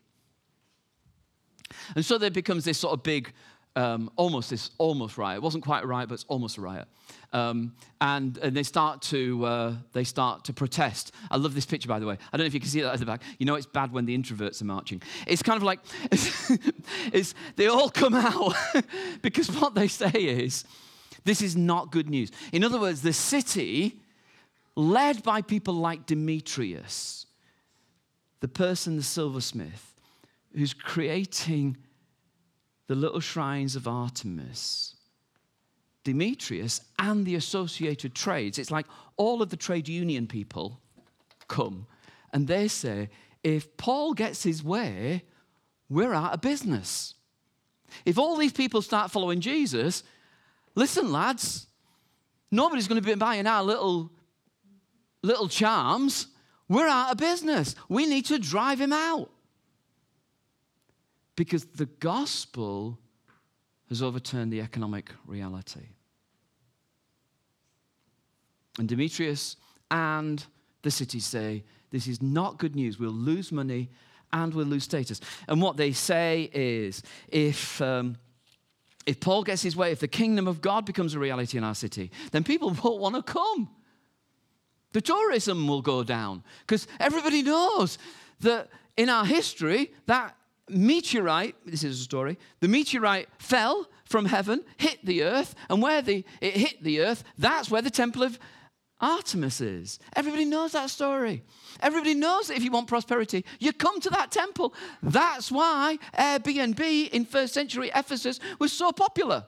And 1.96 2.06
so 2.06 2.18
there 2.18 2.32
becomes 2.32 2.66
this 2.66 2.78
sort 2.78 2.94
of 2.94 3.04
big, 3.04 3.32
um, 3.76 4.10
almost 4.16 4.50
this 4.50 4.72
almost 4.78 5.18
riot. 5.18 5.38
It 5.38 5.44
wasn't 5.44 5.64
quite 5.64 5.84
a 5.84 5.88
riot, 5.88 6.10
but 6.10 6.16
it's 6.16 6.26
almost 6.28 6.58
a 6.58 6.62
riot. 6.62 6.88
Um, 7.32 7.74
and, 8.02 8.38
and 8.40 8.56
they 8.56 8.64
start 8.64 9.02
to 9.04 9.46
uh, 9.46 9.74
they 9.94 10.04
start 10.04 10.46
to 10.46 10.54
protest. 10.54 11.12
I 11.30 11.38
love 11.38 11.54
this 11.54 11.66
picture, 11.66 11.88
by 11.88 12.00
the 12.00 12.06
way. 12.06 12.18
I 12.34 12.38
don't 12.38 12.44
know 12.44 12.48
if 12.48 12.54
you 12.54 12.60
can 12.60 12.70
see 12.70 12.82
that 12.82 12.94
at 12.94 13.00
the 13.00 13.06
back. 13.06 13.22
You 13.38 13.46
know, 13.46 13.56
it's 13.56 13.68
bad 13.68 13.92
when 13.92 14.06
the 14.06 14.18
introverts 14.18 14.62
are 14.62 14.66
marching. 14.66 15.02
It's 15.28 15.44
kind 15.44 15.58
of 15.58 15.64
like 15.64 15.80
it's, 16.12 16.52
it's, 17.14 17.36
they 17.56 17.68
all 17.68 17.90
come 17.90 18.16
out 18.16 18.56
because 19.22 19.52
what 19.52 19.76
they 19.76 19.88
say 19.88 20.10
is, 20.10 20.66
this 21.26 21.42
is 21.42 21.56
not 21.56 21.92
good 21.92 22.10
news. 22.10 22.32
In 22.52 22.64
other 22.64 22.80
words, 22.80 23.02
the 23.02 23.14
city, 23.14 24.02
led 24.80 25.24
by 25.24 25.42
people 25.42 25.74
like 25.74 26.06
Demetrius, 26.06 27.26
the 28.40 28.48
person, 28.48 28.96
the 28.96 29.04
silversmith, 29.04 29.96
who's 30.56 30.74
creating 30.74 31.78
the 32.88 32.96
little 32.96 33.20
shrines 33.20 33.76
of 33.76 33.88
Artemis, 33.88 34.96
Demetrius 36.04 36.82
and 36.98 37.26
the 37.26 37.36
associated 37.36 38.16
trades. 38.16 38.58
It's 38.58 38.72
like 38.72 38.88
all 39.18 39.42
of 39.42 39.50
the 39.50 39.58
trade 39.58 39.88
union 39.88 40.28
people 40.28 40.80
come 41.48 41.86
and 42.32 42.48
they 42.48 42.68
say, 42.68 43.10
if 43.44 43.76
Paul 43.78 44.14
gets 44.14 44.44
his 44.44 44.64
way, 44.64 45.24
we're 45.90 46.14
out 46.14 46.34
of 46.34 46.42
business. 46.42 47.16
If 48.06 48.18
all 48.18 48.38
these 48.38 48.54
people 48.54 48.82
start 48.82 49.12
following 49.12 49.42
Jesus, 49.42 50.04
listen, 50.76 51.12
lads, 51.12 51.68
nobody's 52.52 52.88
going 52.88 53.02
to 53.02 53.06
be 53.06 53.16
buying 53.16 53.48
our 53.48 53.64
little, 53.64 54.12
little 55.22 55.48
charms. 55.48 56.28
We're 56.68 56.88
out 56.88 57.12
of 57.12 57.18
business. 57.18 57.76
We 57.88 58.06
need 58.06 58.26
to 58.26 58.40
drive 58.40 58.80
him 58.80 58.94
out. 58.94 59.30
Because 61.36 61.66
the 61.66 61.86
gospel 61.86 63.00
has 63.88 64.02
overturned 64.02 64.52
the 64.54 64.62
economic 64.62 65.12
reality. 65.26 65.88
And 68.78 68.88
Demetrius 68.88 69.56
and 69.90 70.46
the 70.84 70.92
city 70.92 71.20
say, 71.20 71.64
This 71.92 72.08
is 72.08 72.22
not 72.22 72.60
good 72.60 72.76
news. 72.76 73.00
We'll 73.00 73.12
lose 73.12 73.52
money 73.52 73.90
and 74.32 74.54
we'll 74.54 74.68
lose 74.68 74.84
status. 74.84 75.20
And 75.48 75.62
what 75.62 75.78
they 75.78 75.92
say 75.92 76.50
is, 76.54 77.04
if. 77.28 77.82
Um, 77.82 78.18
if 79.06 79.20
Paul 79.20 79.44
gets 79.44 79.64
his 79.64 79.76
way, 79.76 79.92
if 79.92 80.02
the 80.02 80.08
kingdom 80.08 80.48
of 80.48 80.62
God 80.62 80.86
becomes 80.86 81.16
a 81.16 81.20
reality 81.20 81.58
in 81.58 81.64
our 81.64 81.74
city, 81.74 82.12
then 82.32 82.44
people 82.44 82.70
won't 82.84 83.00
want 83.00 83.16
to 83.16 83.24
come. 83.24 83.68
The 84.92 85.02
tourism 85.02 85.68
will 85.68 85.82
go 85.82 86.04
down 86.04 86.44
because 86.62 86.88
everybody 87.00 87.44
knows 87.44 87.98
that 88.42 88.70
in 88.98 89.10
our 89.10 89.26
history, 89.26 89.92
that 90.08 90.36
meteorite, 90.68 91.56
this 91.66 91.84
is 91.84 92.00
a 92.00 92.04
story, 92.04 92.38
the 92.60 92.68
meteorite 92.68 93.30
fell 93.38 93.88
from 94.06 94.26
heaven, 94.26 94.64
hit 94.78 95.06
the 95.06 95.24
earth, 95.24 95.56
and 95.70 95.82
where 95.82 96.02
the, 96.02 96.26
it 96.42 96.54
hit 96.54 96.84
the 96.84 97.02
earth, 97.02 97.24
that's 97.38 97.70
where 97.70 97.82
the 97.82 97.92
temple 97.92 98.24
of 98.24 98.40
Artemis 99.02 99.62
is. 99.62 100.00
Everybody 100.16 100.46
knows 100.46 100.74
that 100.74 100.90
story. 100.90 101.44
Everybody 101.80 102.16
knows 102.16 102.48
that 102.48 102.58
if 102.58 102.64
you 102.64 102.72
want 102.72 102.88
prosperity, 102.88 103.46
you 103.60 103.72
come 103.72 104.02
to 104.02 104.10
that 104.10 104.32
temple. 104.32 104.74
That's 105.02 105.52
why 105.52 105.98
Airbnb 106.18 107.10
in 107.10 107.26
first 107.26 107.54
century 107.54 107.92
Ephesus 107.96 108.40
was 108.60 108.74
so 108.74 108.92
popular. 108.92 109.46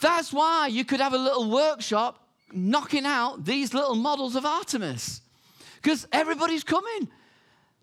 That's 0.00 0.32
why 0.32 0.66
you 0.66 0.84
could 0.84 1.00
have 1.00 1.14
a 1.14 1.18
little 1.18 1.50
workshop 1.50 2.27
knocking 2.52 3.04
out 3.04 3.44
these 3.44 3.74
little 3.74 3.94
models 3.94 4.36
of 4.36 4.44
Artemis. 4.44 5.20
Because 5.76 6.06
everybody's 6.12 6.64
coming. 6.64 7.08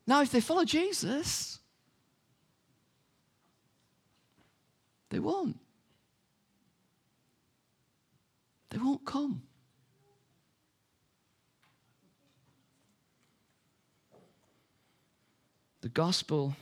Now, 0.08 0.22
if 0.22 0.32
they 0.32 0.42
follow 0.42 0.66
Jesus, 0.66 1.60
they 5.10 5.20
won't. 5.20 5.58
They 8.70 8.78
won't 8.78 9.06
come. 9.06 9.42
The 15.82 15.90
gospel 15.90 16.56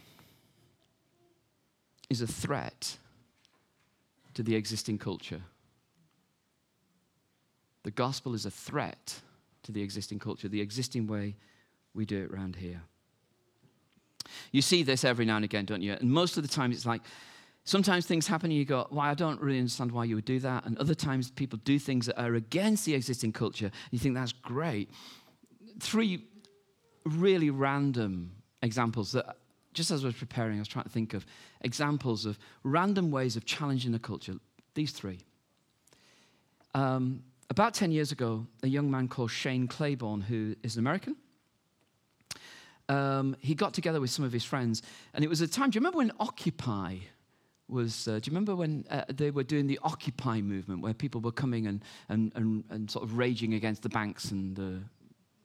is 2.09 2.21
a 2.21 2.27
threat 2.27 2.97
to 4.33 4.43
the 4.43 4.55
existing 4.55 4.97
culture. 4.97 5.41
The 7.83 7.91
gospel 7.91 8.33
is 8.33 8.45
a 8.45 8.51
threat 8.51 9.21
to 9.63 9.71
the 9.71 9.81
existing 9.81 10.19
culture, 10.19 10.47
the 10.47 10.61
existing 10.61 11.07
way 11.07 11.35
we 11.93 12.05
do 12.05 12.23
it 12.23 12.31
around 12.31 12.55
here. 12.55 12.81
You 14.51 14.61
see 14.61 14.83
this 14.83 15.03
every 15.03 15.25
now 15.25 15.35
and 15.35 15.45
again, 15.45 15.65
don't 15.65 15.81
you? 15.81 15.93
And 15.93 16.09
most 16.09 16.37
of 16.37 16.43
the 16.43 16.49
time, 16.49 16.71
it's 16.71 16.85
like 16.85 17.01
sometimes 17.65 18.05
things 18.05 18.27
happen 18.27 18.51
and 18.51 18.57
you 18.57 18.65
go, 18.65 18.87
Well, 18.89 19.01
I 19.01 19.13
don't 19.13 19.39
really 19.41 19.59
understand 19.59 19.91
why 19.91 20.05
you 20.05 20.15
would 20.15 20.25
do 20.25 20.39
that. 20.39 20.65
And 20.65 20.77
other 20.77 20.95
times, 20.95 21.29
people 21.31 21.59
do 21.63 21.77
things 21.77 22.05
that 22.07 22.19
are 22.19 22.35
against 22.35 22.85
the 22.85 22.93
existing 22.93 23.33
culture. 23.33 23.71
You 23.91 23.99
think 23.99 24.15
that's 24.15 24.31
great. 24.31 24.89
Three 25.79 26.25
really 27.05 27.49
random 27.49 28.31
examples 28.61 29.11
that, 29.11 29.37
just 29.73 29.91
as 29.91 30.03
I 30.03 30.07
was 30.07 30.15
preparing, 30.15 30.57
I 30.57 30.59
was 30.59 30.67
trying 30.67 30.85
to 30.85 30.89
think 30.89 31.13
of 31.13 31.25
examples 31.61 32.25
of 32.25 32.39
random 32.63 33.11
ways 33.11 33.35
of 33.35 33.45
challenging 33.45 33.91
the 33.91 33.99
culture. 33.99 34.35
These 34.73 34.91
three. 34.91 35.19
Um, 36.73 37.23
about 37.53 37.75
10 37.75 37.91
years 37.91 38.11
ago, 38.11 38.47
a 38.63 38.67
young 38.67 38.89
man 38.89 39.07
called 39.07 39.29
Shane 39.29 39.67
Claiborne, 39.67 40.21
who 40.21 40.55
is 40.63 40.75
an 40.75 40.79
American, 40.79 41.15
um, 42.89 43.35
he 43.41 43.53
got 43.53 43.75
together 43.75 44.01
with 44.01 44.09
some 44.09 44.25
of 44.25 44.33
his 44.33 44.43
friends, 44.43 44.81
and 45.13 45.23
it 45.23 45.27
was 45.27 45.39
a 45.39 45.47
time. 45.47 45.69
Do 45.69 45.77
you 45.77 45.81
remember 45.81 45.99
when 45.99 46.11
Occupy 46.19 46.97
was? 47.67 48.07
Uh, 48.07 48.17
do 48.19 48.27
you 48.27 48.31
remember 48.31 48.55
when 48.55 48.85
uh, 48.89 49.03
they 49.07 49.29
were 49.29 49.43
doing 49.43 49.67
the 49.67 49.79
Occupy 49.83 50.41
movement, 50.41 50.81
where 50.81 50.95
people 50.95 51.21
were 51.21 51.31
coming 51.31 51.67
and, 51.67 51.83
and, 52.09 52.31
and, 52.35 52.63
and 52.71 52.89
sort 52.89 53.05
of 53.05 53.19
raging 53.19 53.53
against 53.53 53.83
the 53.83 53.89
banks 53.89 54.31
and 54.31 54.55
the, 54.55 54.79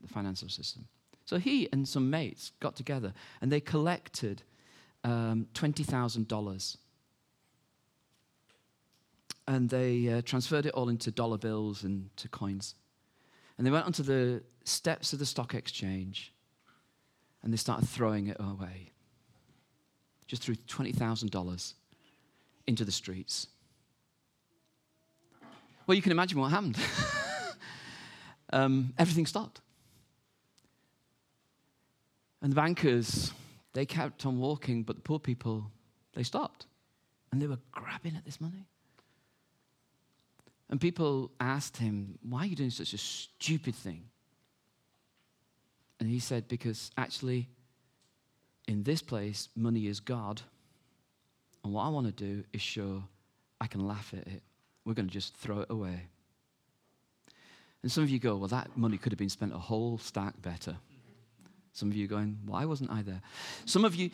the 0.01 0.09
financial 0.09 0.49
system? 0.49 0.89
So 1.27 1.37
he 1.37 1.69
and 1.73 1.87
some 1.87 2.09
mates 2.09 2.53
got 2.59 2.75
together 2.75 3.13
and 3.43 3.53
they 3.53 3.61
collected 3.61 4.43
um, 5.05 5.47
$20,000. 5.53 6.77
And 9.49 9.71
they 9.71 10.09
uh, 10.09 10.21
transferred 10.21 10.67
it 10.67 10.75
all 10.75 10.91
into 10.91 11.11
dollar 11.11 11.39
bills 11.39 11.83
and 11.83 12.15
to 12.19 12.29
coins. 12.29 12.75
And 13.57 13.67
they 13.67 13.71
went 13.71 13.87
onto 13.87 14.03
the 14.03 14.43
steps 14.65 15.15
of 15.15 15.19
the 15.19 15.27
stock 15.27 15.55
exchange 15.55 16.35
and 17.43 17.51
they 17.51 17.57
started 17.57 17.89
throwing 17.89 18.27
it 18.27 18.37
away. 18.39 18.93
Just 20.27 20.43
threw 20.43 20.55
$20,000 20.55 21.75
into 22.67 22.85
the 22.85 22.93
streets. 22.93 23.47
Well, 25.87 25.95
you 25.95 26.03
can 26.03 26.13
imagine 26.13 26.39
what 26.39 26.51
happened. 26.51 26.77
um, 28.53 28.93
everything 28.99 29.25
stopped. 29.25 29.63
And 32.43 32.53
the 32.53 32.57
bankers, 32.57 33.33
they 33.73 33.87
kept 33.87 34.27
on 34.27 34.39
walking, 34.39 34.83
but 34.83 34.97
the 34.97 35.03
poor 35.03 35.19
people, 35.19 35.71
they 36.13 36.23
stopped. 36.23 36.67
And 37.33 37.41
they 37.41 37.47
were 37.47 37.59
grabbing 37.73 38.15
at 38.15 38.27
this 38.27 38.43
money. 38.43 38.67
And 40.71 40.81
people 40.81 41.31
asked 41.41 41.79
him, 41.79 42.19
Why 42.23 42.41
are 42.41 42.47
you 42.47 42.57
doing 42.57 42.71
such 42.71 42.93
a 42.93 42.99
stupid 42.99 43.75
thing? 43.75 44.05
And 46.01 46.09
he 46.09 46.19
said, 46.19 46.49
Because 46.49 46.91
actually, 46.97 47.49
in 48.67 48.83
this 48.83 49.03
place, 49.03 49.49
money 49.57 49.87
is 49.87 50.01
God. 50.01 50.43
And 51.65 51.73
what 51.73 51.85
I 51.85 51.89
want 51.89 52.07
to 52.07 52.13
do 52.13 52.45
is 52.53 52.61
show 52.61 53.03
I 53.61 53.67
can 53.67 53.87
laugh 53.87 54.13
at 54.13 54.27
it. 54.27 54.43
We're 54.85 54.95
going 54.95 55.09
to 55.09 55.13
just 55.13 55.35
throw 55.37 55.61
it 55.61 55.71
away. 55.71 56.07
And 57.83 57.91
some 57.91 58.03
of 58.03 58.11
you 58.11 58.19
go, 58.19 58.37
Well, 58.37 58.49
that 58.49 58.77
money 58.77 58.99
could 58.99 59.13
have 59.13 59.19
been 59.19 59.29
spent 59.29 59.55
a 59.55 59.59
whole 59.59 59.99
stack 59.99 60.41
better. 60.43 60.77
Some 61.79 61.91
of 61.91 61.97
you 61.97 62.09
going, 62.09 62.37
why 62.45 62.65
wasn't 62.65 62.91
I 62.91 63.03
there? 63.03 63.23
Some 63.65 63.85
of 63.85 63.95
you, 63.95 64.11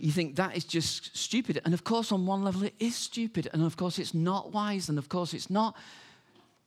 you 0.00 0.12
think 0.12 0.36
that 0.36 0.56
is 0.56 0.64
just 0.64 1.16
stupid. 1.16 1.60
And 1.64 1.74
of 1.74 1.84
course, 1.84 2.12
on 2.12 2.26
one 2.26 2.42
level, 2.42 2.62
it 2.62 2.74
is 2.78 2.96
stupid. 2.96 3.48
And 3.52 3.62
of 3.62 3.76
course, 3.76 3.98
it's 3.98 4.14
not 4.14 4.52
wise. 4.52 4.88
And 4.88 4.98
of 4.98 5.08
course, 5.08 5.34
it's 5.34 5.50
not 5.50 5.76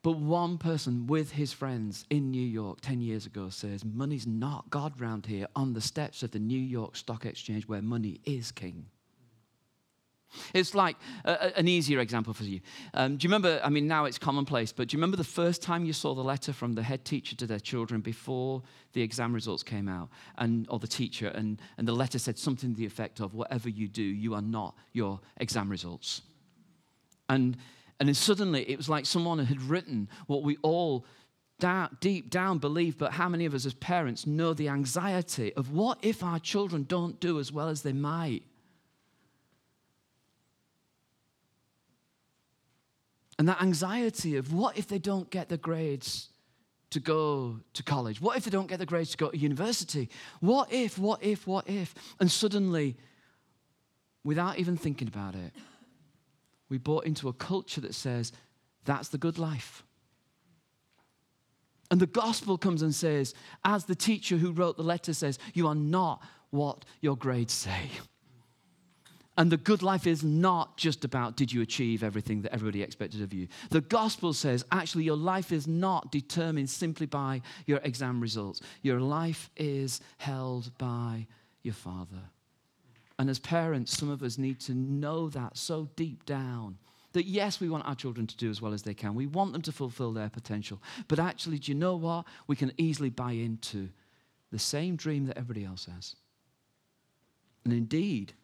But 0.04 0.18
one 0.18 0.58
person 0.58 1.06
with 1.06 1.32
his 1.32 1.54
friends 1.54 2.04
in 2.10 2.30
New 2.30 2.46
York 2.46 2.82
10 2.82 3.00
years 3.00 3.24
ago 3.24 3.48
says, 3.48 3.86
Money's 3.86 4.26
not 4.26 4.68
God 4.68 5.00
round 5.00 5.24
here 5.24 5.46
on 5.56 5.72
the 5.72 5.80
steps 5.80 6.22
of 6.22 6.30
the 6.30 6.38
New 6.38 6.60
York 6.60 6.94
Stock 6.94 7.24
Exchange 7.24 7.66
where 7.66 7.80
money 7.80 8.20
is 8.26 8.52
king. 8.52 8.84
It's 10.52 10.74
like 10.74 10.96
a, 11.24 11.56
an 11.58 11.68
easier 11.68 12.00
example 12.00 12.32
for 12.34 12.44
you. 12.44 12.60
Um, 12.92 13.16
do 13.16 13.24
you 13.24 13.28
remember? 13.28 13.60
I 13.62 13.68
mean, 13.68 13.86
now 13.86 14.04
it's 14.04 14.18
commonplace, 14.18 14.72
but 14.72 14.88
do 14.88 14.96
you 14.96 14.98
remember 14.98 15.16
the 15.16 15.24
first 15.24 15.62
time 15.62 15.84
you 15.84 15.92
saw 15.92 16.14
the 16.14 16.24
letter 16.24 16.52
from 16.52 16.74
the 16.74 16.82
head 16.82 17.04
teacher 17.04 17.36
to 17.36 17.46
their 17.46 17.60
children 17.60 18.00
before 18.00 18.62
the 18.92 19.02
exam 19.02 19.32
results 19.32 19.62
came 19.62 19.88
out, 19.88 20.08
and 20.38 20.66
or 20.70 20.78
the 20.78 20.86
teacher, 20.86 21.28
and, 21.28 21.60
and 21.78 21.88
the 21.88 21.92
letter 21.92 22.18
said 22.18 22.38
something 22.38 22.70
to 22.72 22.76
the 22.76 22.86
effect 22.86 23.20
of, 23.20 23.34
"Whatever 23.34 23.68
you 23.68 23.88
do, 23.88 24.02
you 24.02 24.34
are 24.34 24.42
not 24.42 24.74
your 24.92 25.20
exam 25.38 25.68
results." 25.68 26.22
And 27.28 27.56
and 28.00 28.08
then 28.08 28.14
suddenly 28.14 28.68
it 28.68 28.76
was 28.76 28.88
like 28.88 29.06
someone 29.06 29.38
had 29.38 29.62
written 29.62 30.08
what 30.26 30.42
we 30.42 30.56
all 30.62 31.06
da- 31.58 31.88
deep 32.00 32.30
down 32.30 32.58
believe, 32.58 32.98
but 32.98 33.12
how 33.12 33.28
many 33.28 33.44
of 33.44 33.54
us 33.54 33.66
as 33.66 33.74
parents 33.74 34.26
know 34.26 34.54
the 34.54 34.68
anxiety 34.68 35.52
of 35.54 35.72
what 35.72 35.98
if 36.02 36.22
our 36.22 36.38
children 36.38 36.84
don't 36.88 37.20
do 37.20 37.38
as 37.38 37.52
well 37.52 37.68
as 37.68 37.82
they 37.82 37.92
might? 37.92 38.42
And 43.38 43.48
that 43.48 43.60
anxiety 43.60 44.36
of 44.36 44.52
what 44.52 44.78
if 44.78 44.86
they 44.88 44.98
don't 44.98 45.28
get 45.30 45.48
the 45.48 45.56
grades 45.56 46.28
to 46.90 47.00
go 47.00 47.58
to 47.72 47.82
college? 47.82 48.20
What 48.20 48.36
if 48.36 48.44
they 48.44 48.50
don't 48.50 48.68
get 48.68 48.78
the 48.78 48.86
grades 48.86 49.10
to 49.10 49.16
go 49.16 49.30
to 49.30 49.36
university? 49.36 50.08
What 50.40 50.72
if, 50.72 50.98
what 50.98 51.22
if, 51.22 51.46
what 51.46 51.68
if? 51.68 51.94
And 52.20 52.30
suddenly, 52.30 52.96
without 54.22 54.58
even 54.58 54.76
thinking 54.76 55.08
about 55.08 55.34
it, 55.34 55.52
we 56.68 56.78
bought 56.78 57.04
into 57.04 57.28
a 57.28 57.32
culture 57.32 57.80
that 57.80 57.94
says 57.94 58.32
that's 58.84 59.08
the 59.08 59.18
good 59.18 59.38
life. 59.38 59.82
And 61.90 62.00
the 62.00 62.06
gospel 62.06 62.56
comes 62.56 62.82
and 62.82 62.94
says, 62.94 63.34
as 63.64 63.84
the 63.84 63.94
teacher 63.94 64.36
who 64.36 64.52
wrote 64.52 64.76
the 64.76 64.82
letter 64.82 65.12
says, 65.12 65.38
you 65.52 65.66
are 65.66 65.74
not 65.74 66.22
what 66.50 66.84
your 67.00 67.16
grades 67.16 67.52
say. 67.52 67.90
And 69.36 69.50
the 69.50 69.56
good 69.56 69.82
life 69.82 70.06
is 70.06 70.22
not 70.22 70.76
just 70.76 71.04
about 71.04 71.36
did 71.36 71.52
you 71.52 71.60
achieve 71.60 72.04
everything 72.04 72.42
that 72.42 72.52
everybody 72.52 72.82
expected 72.82 73.20
of 73.20 73.32
you. 73.32 73.48
The 73.70 73.80
gospel 73.80 74.32
says 74.32 74.64
actually 74.70 75.04
your 75.04 75.16
life 75.16 75.50
is 75.50 75.66
not 75.66 76.12
determined 76.12 76.70
simply 76.70 77.06
by 77.06 77.42
your 77.66 77.80
exam 77.82 78.20
results. 78.20 78.60
Your 78.82 79.00
life 79.00 79.50
is 79.56 80.00
held 80.18 80.76
by 80.78 81.26
your 81.62 81.74
Father. 81.74 82.22
And 83.18 83.28
as 83.28 83.38
parents, 83.38 83.96
some 83.96 84.10
of 84.10 84.22
us 84.22 84.38
need 84.38 84.60
to 84.60 84.74
know 84.74 85.28
that 85.30 85.56
so 85.56 85.88
deep 85.96 86.24
down 86.24 86.78
that 87.12 87.26
yes, 87.26 87.60
we 87.60 87.68
want 87.68 87.86
our 87.86 87.94
children 87.94 88.26
to 88.26 88.36
do 88.36 88.50
as 88.50 88.60
well 88.60 88.72
as 88.72 88.82
they 88.82 88.94
can. 88.94 89.14
We 89.14 89.26
want 89.26 89.52
them 89.52 89.62
to 89.62 89.72
fulfill 89.72 90.12
their 90.12 90.28
potential. 90.28 90.82
But 91.08 91.18
actually, 91.18 91.58
do 91.58 91.72
you 91.72 91.78
know 91.78 91.96
what? 91.96 92.26
We 92.46 92.56
can 92.56 92.72
easily 92.76 93.10
buy 93.10 93.32
into 93.32 93.88
the 94.50 94.58
same 94.58 94.96
dream 94.96 95.26
that 95.26 95.38
everybody 95.38 95.64
else 95.64 95.86
has. 95.86 96.16
And 97.64 97.72
indeed, 97.72 98.34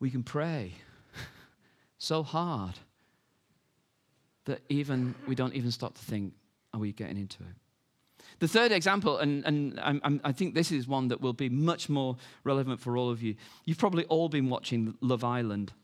we 0.00 0.10
can 0.10 0.22
pray 0.22 0.72
so 1.98 2.22
hard 2.22 2.74
that 4.46 4.60
even 4.68 5.14
we 5.28 5.34
don't 5.34 5.54
even 5.54 5.70
stop 5.70 5.94
to 5.94 6.02
think, 6.04 6.32
are 6.74 6.80
we 6.80 6.92
getting 6.92 7.18
into 7.18 7.42
it? 7.42 7.54
The 8.38 8.48
third 8.48 8.72
example, 8.72 9.18
and, 9.18 9.44
and 9.44 9.78
I'm, 9.80 10.20
I 10.24 10.32
think 10.32 10.54
this 10.54 10.72
is 10.72 10.88
one 10.88 11.08
that 11.08 11.20
will 11.20 11.34
be 11.34 11.50
much 11.50 11.88
more 11.88 12.16
relevant 12.42 12.80
for 12.80 12.96
all 12.96 13.10
of 13.10 13.22
you. 13.22 13.34
You've 13.66 13.78
probably 13.78 14.04
all 14.04 14.28
been 14.28 14.48
watching 14.48 14.96
Love 15.00 15.24
Island. 15.24 15.72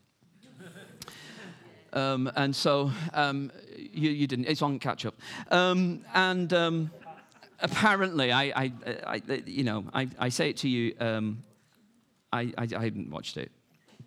Um, 1.93 2.29
and 2.35 2.53
so 2.55 2.91
um, 3.13 3.49
you, 3.75 4.11
you 4.11 4.27
didn't, 4.27 4.45
it's 4.45 4.61
on 4.61 4.77
catch 4.77 5.05
up. 5.05 5.15
Um, 5.49 6.01
and 6.13 6.51
um, 6.53 6.91
apparently, 7.59 8.31
I, 8.31 8.43
I, 8.43 8.71
I, 9.07 9.21
you 9.45 9.63
know, 9.63 9.85
I, 9.93 10.09
I 10.19 10.29
say 10.29 10.49
it 10.49 10.57
to 10.57 10.69
you, 10.69 10.93
um, 10.99 11.43
I, 12.31 12.53
I, 12.57 12.67
I 12.75 12.83
hadn't 12.83 13.09
watched 13.09 13.37
it. 13.37 13.51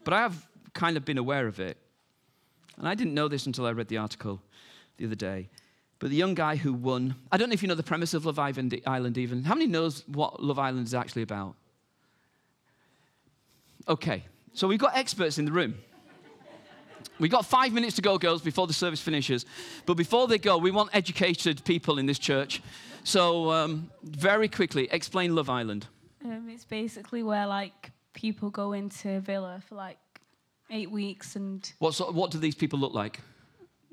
But 0.04 0.14
I 0.14 0.20
have 0.20 0.46
kind 0.72 0.96
of 0.96 1.04
been 1.04 1.18
aware 1.18 1.46
of 1.46 1.60
it. 1.60 1.76
And 2.76 2.88
I 2.88 2.94
didn't 2.94 3.14
know 3.14 3.28
this 3.28 3.46
until 3.46 3.66
I 3.66 3.72
read 3.72 3.88
the 3.88 3.98
article 3.98 4.40
the 4.96 5.06
other 5.06 5.14
day. 5.14 5.48
But 5.98 6.08
the 6.08 6.16
young 6.16 6.34
guy 6.34 6.56
who 6.56 6.72
won, 6.72 7.14
I 7.30 7.36
don't 7.36 7.50
know 7.50 7.52
if 7.52 7.62
you 7.62 7.68
know 7.68 7.74
the 7.74 7.82
premise 7.82 8.14
of 8.14 8.24
Love 8.24 8.38
Island 8.38 9.18
even. 9.18 9.44
How 9.44 9.54
many 9.54 9.66
knows 9.66 10.02
what 10.08 10.42
Love 10.42 10.58
Island 10.58 10.86
is 10.86 10.94
actually 10.94 11.22
about? 11.22 11.56
Okay, 13.86 14.24
so 14.54 14.66
we've 14.66 14.78
got 14.78 14.96
experts 14.96 15.38
in 15.38 15.44
the 15.44 15.52
room. 15.52 15.74
We've 17.18 17.30
got 17.30 17.44
five 17.44 17.74
minutes 17.74 17.96
to 17.96 18.02
go, 18.02 18.16
girls, 18.16 18.40
before 18.40 18.66
the 18.66 18.72
service 18.72 19.00
finishes. 19.00 19.44
But 19.84 19.94
before 19.94 20.26
they 20.26 20.38
go, 20.38 20.56
we 20.56 20.70
want 20.70 20.88
educated 20.94 21.62
people 21.64 21.98
in 21.98 22.06
this 22.06 22.18
church. 22.18 22.62
So, 23.04 23.50
um, 23.50 23.90
very 24.02 24.48
quickly, 24.48 24.88
explain 24.90 25.34
Love 25.34 25.50
Island. 25.50 25.86
Um, 26.24 26.48
it's 26.48 26.64
basically 26.64 27.22
where 27.22 27.46
like 27.46 27.92
people 28.12 28.50
go 28.50 28.72
into 28.72 29.08
a 29.16 29.20
villa 29.20 29.62
for 29.68 29.74
like 29.74 29.98
eight 30.70 30.90
weeks 30.90 31.36
and 31.36 31.72
What, 31.78 31.94
sort, 31.94 32.14
what 32.14 32.30
do 32.30 32.38
these 32.38 32.54
people 32.54 32.78
look 32.78 32.94
like? 32.94 33.20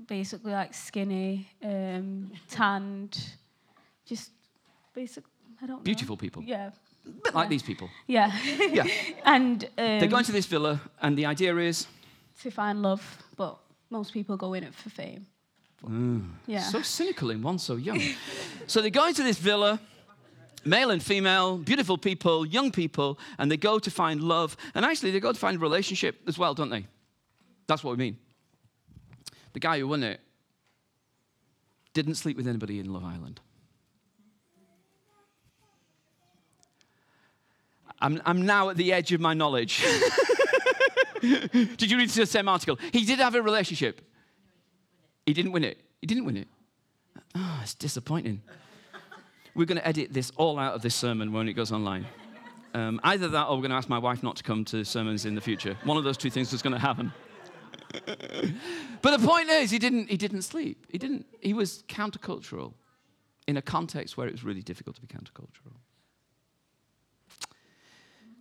basically 0.08 0.52
like 0.52 0.74
skinny, 0.74 1.48
um, 1.64 2.32
tanned, 2.50 3.18
just 4.06 4.32
basic. 4.94 5.24
I 5.62 5.66
don't 5.66 5.78
know. 5.78 5.84
Beautiful 5.84 6.16
people. 6.18 6.44
Yeah. 6.44 6.70
A 7.06 7.10
bit 7.10 7.34
like 7.34 7.50
these 7.50 7.64
people. 7.64 7.90
Yeah. 8.06 8.32
Yeah. 8.72 8.86
and 9.26 9.64
um, 9.78 10.00
they 10.00 10.08
go 10.08 10.18
into 10.18 10.32
this 10.32 10.46
villa, 10.46 10.80
and 11.02 11.18
the 11.18 11.26
idea 11.26 11.56
is. 11.58 11.88
to 12.42 12.52
find 12.52 12.82
love, 12.82 13.02
but 13.36 13.58
most 13.90 14.14
people 14.14 14.38
go 14.38 14.54
in 14.54 14.64
it 14.64 14.74
for 14.76 14.90
fame. 14.90 15.26
Mm, 15.84 16.30
Yeah. 16.48 16.62
So 16.62 16.82
cynical 16.82 17.32
in 17.32 17.42
one 17.42 17.60
so 17.60 17.76
young. 17.76 18.02
so 18.68 18.82
they 18.82 18.90
go 18.92 19.08
into 19.08 19.24
this 19.24 19.38
villa, 19.40 19.80
male 20.68 20.92
and 20.92 21.02
female, 21.02 21.58
beautiful 21.58 21.98
people, 21.98 22.46
young 22.46 22.72
people, 22.72 23.18
and 23.38 23.52
they 23.52 23.58
go 23.58 23.80
to 23.80 23.90
find 23.90 24.22
love. 24.22 24.56
And 24.76 24.86
actually, 24.86 25.12
they 25.12 25.20
go 25.20 25.32
to 25.32 25.40
find 25.40 25.58
a 25.58 25.60
relationship 25.60 26.22
as 26.28 26.38
well, 26.38 26.54
don't 26.54 26.70
they? 26.70 26.86
That's 27.68 27.84
what 27.84 27.92
we 27.92 27.98
mean. 27.98 28.18
The 29.54 29.60
guy 29.60 29.80
who 29.80 29.88
won 29.88 30.04
it 30.04 30.20
didn't 31.94 32.16
sleep 32.16 32.38
with 32.38 32.48
anybody 32.48 32.80
in 32.80 32.94
Love 32.94 33.04
Island. 33.04 33.40
I'm, 38.00 38.22
I'm 38.26 38.46
now 38.46 38.70
at 38.70 38.78
the 38.78 38.94
edge 38.94 39.12
of 39.12 39.20
my 39.20 39.34
knowledge. 39.34 39.84
did 41.22 41.90
you 41.90 41.98
read 41.98 42.10
the 42.10 42.26
same 42.28 42.48
article? 42.48 42.78
He 42.94 43.04
did 43.06 43.18
have 43.20 43.34
a 43.34 43.42
relationship. 43.42 44.02
He 45.26 45.34
didn't 45.34 45.52
win 45.52 45.64
it. 45.64 45.80
He 46.00 46.08
didn't 46.08 46.26
win 46.26 46.38
it. 46.38 46.48
Oh, 47.36 47.60
it's 47.64 47.74
disappointing. 47.74 48.42
We're 49.58 49.66
going 49.66 49.80
to 49.80 49.88
edit 49.88 50.14
this 50.14 50.32
all 50.36 50.60
out 50.60 50.76
of 50.76 50.84
this 50.84 50.94
sermon 50.94 51.34
when 51.34 51.50
it 51.50 51.54
goes 51.54 51.72
online. 51.72 52.06
Um, 52.76 53.02
either 53.04 53.28
that 53.30 53.48
or 53.48 53.56
we're 53.56 53.64
going 53.64 53.72
to 53.72 53.78
ask 53.78 53.90
my 53.90 53.98
wife 53.98 54.22
not 54.22 54.36
to 54.36 54.44
come 54.44 54.64
to 54.66 54.86
sermons 54.86 55.26
in 55.26 55.34
the 55.34 55.42
future. 55.42 55.76
One 55.84 55.98
of 55.98 56.04
those 56.04 56.16
two 56.16 56.30
things 56.30 56.54
is 56.54 56.62
going 56.62 56.74
to 56.74 56.80
happen. 56.80 57.12
but 59.02 59.18
the 59.18 59.28
point 59.28 59.50
is, 59.50 59.72
he 59.72 59.80
didn't, 59.80 60.12
he 60.12 60.18
didn't 60.18 60.44
sleep. 60.44 60.86
He, 60.92 61.00
didn't, 61.00 61.26
he 61.42 61.56
was 61.56 61.84
countercultural 61.90 62.74
in 63.48 63.58
a 63.58 63.62
context 63.64 64.16
where 64.16 64.28
it 64.28 64.32
was 64.32 64.44
really 64.44 64.62
difficult 64.62 64.96
to 64.98 65.02
be 65.02 65.08
countercultural. 65.08 65.74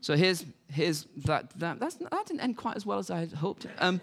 So 0.03 0.17
here's, 0.17 0.45
here's 0.71 1.07
that, 1.25 1.59
that, 1.59 1.81
that 1.81 2.27
didn't 2.27 2.41
end 2.41 2.59
quite 2.59 2.77
as 2.77 2.85
well 2.85 2.99
as 2.99 3.11
I 3.11 3.21
had 3.21 3.33
hoped. 3.33 3.67
Um, 3.79 4.03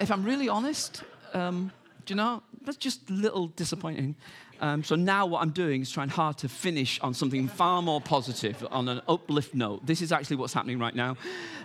if 0.00 0.10
I'm 0.10 0.24
really 0.24 0.48
honest, 0.48 1.02
um, 1.34 1.70
do 2.06 2.14
you 2.14 2.16
know, 2.16 2.42
that's 2.62 2.78
just 2.78 3.10
a 3.10 3.12
little 3.12 3.48
disappointing. 3.48 4.16
Um, 4.60 4.82
so 4.82 4.96
now 4.96 5.26
what 5.26 5.42
I'm 5.42 5.50
doing 5.50 5.82
is 5.82 5.90
trying 5.90 6.08
hard 6.08 6.38
to 6.38 6.48
finish 6.48 7.00
on 7.00 7.14
something 7.14 7.48
far 7.48 7.82
more 7.82 8.00
positive, 8.00 8.66
on 8.70 8.88
an 8.88 9.00
uplift 9.08 9.54
note. 9.54 9.84
This 9.84 10.02
is 10.02 10.12
actually 10.12 10.36
what's 10.36 10.54
happening 10.54 10.78
right 10.78 10.94
now. 10.94 11.16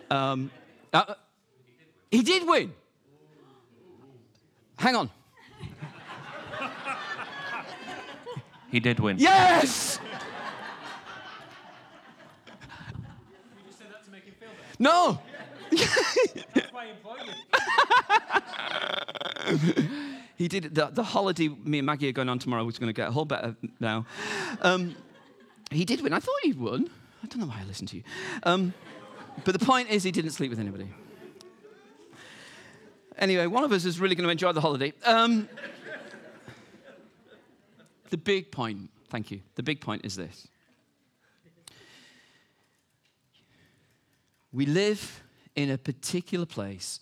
Um, 0.09 0.51
uh, 0.93 1.15
he 2.09 2.21
did 2.21 2.47
win. 2.47 2.73
Hang 4.77 4.95
on. 4.95 5.09
He 8.71 8.79
did 8.79 8.99
win. 8.99 9.17
Yes! 9.19 9.99
No. 14.79 15.19
he 20.41 20.47
did. 20.47 20.75
The, 20.75 20.87
the 20.87 21.03
holiday 21.03 21.49
me 21.49 21.79
and 21.79 21.85
Maggie 21.85 22.09
are 22.09 22.13
going 22.13 22.29
on 22.29 22.39
tomorrow, 22.39 22.67
is 22.67 22.79
going 22.79 22.89
to 22.89 22.93
get 22.93 23.09
a 23.09 23.11
whole 23.11 23.25
better 23.25 23.55
now. 23.79 24.05
Um, 24.61 24.95
he 25.69 25.85
did 25.85 26.01
win. 26.01 26.13
I 26.13 26.19
thought 26.19 26.39
he 26.41 26.53
won. 26.53 26.89
I 27.23 27.27
don't 27.27 27.39
know 27.39 27.45
why 27.45 27.59
I 27.61 27.65
listened 27.65 27.89
to 27.89 27.97
you. 27.97 28.03
Um, 28.43 28.73
but 29.45 29.57
the 29.57 29.63
point 29.63 29.89
is, 29.89 30.03
he 30.03 30.11
didn't 30.11 30.31
sleep 30.31 30.49
with 30.49 30.59
anybody. 30.59 30.89
Anyway, 33.17 33.45
one 33.45 33.63
of 33.63 33.71
us 33.71 33.85
is 33.85 33.99
really 33.99 34.15
going 34.15 34.25
to 34.25 34.31
enjoy 34.31 34.51
the 34.51 34.61
holiday. 34.61 34.93
Um, 35.05 35.47
the 38.09 38.17
big 38.17 38.51
point, 38.51 38.89
thank 39.09 39.29
you. 39.29 39.41
The 39.55 39.63
big 39.63 39.79
point 39.79 40.05
is 40.05 40.15
this 40.15 40.47
we 44.51 44.65
live 44.65 45.23
in 45.55 45.69
a 45.69 45.77
particular 45.77 46.45
place 46.45 46.99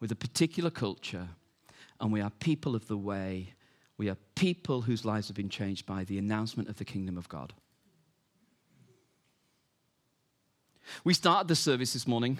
with 0.00 0.10
a 0.10 0.16
particular 0.16 0.70
culture, 0.70 1.28
and 2.00 2.12
we 2.12 2.20
are 2.20 2.30
people 2.30 2.74
of 2.74 2.86
the 2.88 2.96
way. 2.96 3.54
We 3.98 4.08
are 4.08 4.16
people 4.34 4.82
whose 4.82 5.04
lives 5.04 5.28
have 5.28 5.36
been 5.36 5.50
changed 5.50 5.84
by 5.86 6.04
the 6.04 6.18
announcement 6.18 6.68
of 6.68 6.78
the 6.78 6.84
kingdom 6.84 7.18
of 7.18 7.28
God. 7.28 7.52
We 11.04 11.14
started 11.14 11.48
the 11.48 11.56
service 11.56 11.92
this 11.92 12.08
morning 12.08 12.38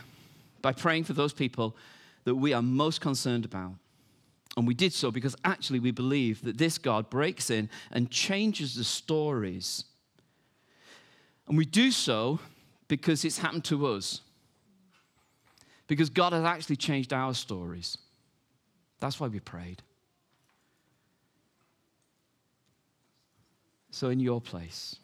by 0.62 0.72
praying 0.72 1.04
for 1.04 1.12
those 1.12 1.32
people 1.32 1.76
that 2.24 2.34
we 2.34 2.52
are 2.52 2.62
most 2.62 3.00
concerned 3.00 3.44
about. 3.44 3.74
And 4.56 4.66
we 4.66 4.74
did 4.74 4.92
so 4.92 5.10
because 5.10 5.36
actually 5.44 5.78
we 5.78 5.90
believe 5.90 6.42
that 6.42 6.58
this 6.58 6.76
God 6.76 7.08
breaks 7.08 7.50
in 7.50 7.68
and 7.92 8.10
changes 8.10 8.74
the 8.74 8.84
stories. 8.84 9.84
And 11.46 11.56
we 11.56 11.64
do 11.64 11.90
so 11.90 12.40
because 12.88 13.24
it's 13.24 13.38
happened 13.38 13.64
to 13.66 13.86
us. 13.86 14.22
Because 15.86 16.10
God 16.10 16.32
has 16.32 16.44
actually 16.44 16.76
changed 16.76 17.12
our 17.12 17.34
stories. 17.34 17.98
That's 19.00 19.18
why 19.18 19.28
we 19.28 19.40
prayed. 19.40 19.82
So, 23.90 24.10
in 24.10 24.20
your 24.20 24.40
place, 24.40 24.96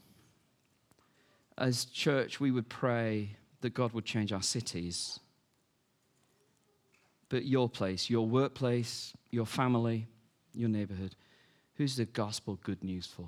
as 1.58 1.86
church, 1.86 2.38
we 2.38 2.50
would 2.50 2.68
pray 2.68 3.30
that 3.62 3.74
God 3.74 3.92
would 3.92 4.04
change 4.04 4.32
our 4.32 4.42
cities. 4.42 5.18
But 7.28 7.46
your 7.46 7.68
place, 7.68 8.08
your 8.08 8.26
workplace, 8.26 9.12
your 9.30 9.46
family, 9.46 10.06
your 10.54 10.68
neighborhood, 10.68 11.16
who's 11.74 11.96
the 11.96 12.04
gospel 12.04 12.60
good 12.62 12.84
news 12.84 13.06
for? 13.06 13.26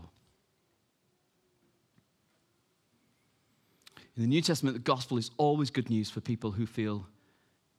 In 4.16 4.22
the 4.22 4.28
New 4.28 4.42
Testament, 4.42 4.74
the 4.74 4.80
gospel 4.80 5.16
is 5.16 5.30
always 5.36 5.70
good 5.70 5.90
news 5.90 6.10
for 6.10 6.20
people 6.20 6.52
who 6.52 6.66
feel 6.66 7.06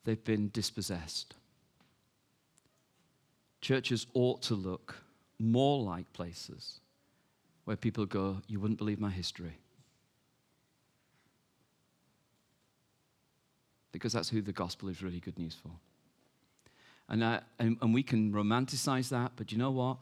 they've 0.04 0.24
been 0.24 0.50
dispossessed. 0.50 1.36
Churches 3.62 4.08
ought 4.14 4.42
to 4.44 4.56
look 4.56 4.96
more 5.38 5.82
like 5.84 6.12
places 6.14 6.80
where 7.66 7.76
people 7.76 8.06
go, 8.06 8.42
You 8.48 8.60
wouldn't 8.60 8.78
believe 8.78 9.00
my 9.00 9.12
history. 9.12 9.58
Because 13.92 14.14
that's 14.14 14.30
who 14.30 14.42
the 14.42 14.54
gospel 14.54 14.90
is 14.90 15.02
really 15.02 15.20
good 15.20 15.38
news 15.38 15.56
for. 15.62 15.72
And, 17.10 17.24
and, 17.58 17.78
and 17.82 17.94
we 17.94 18.04
can 18.04 18.32
romanticize 18.32 19.10
that, 19.10 19.32
but 19.36 19.52
you 19.52 19.58
know 19.58 19.72
what? 19.72 19.98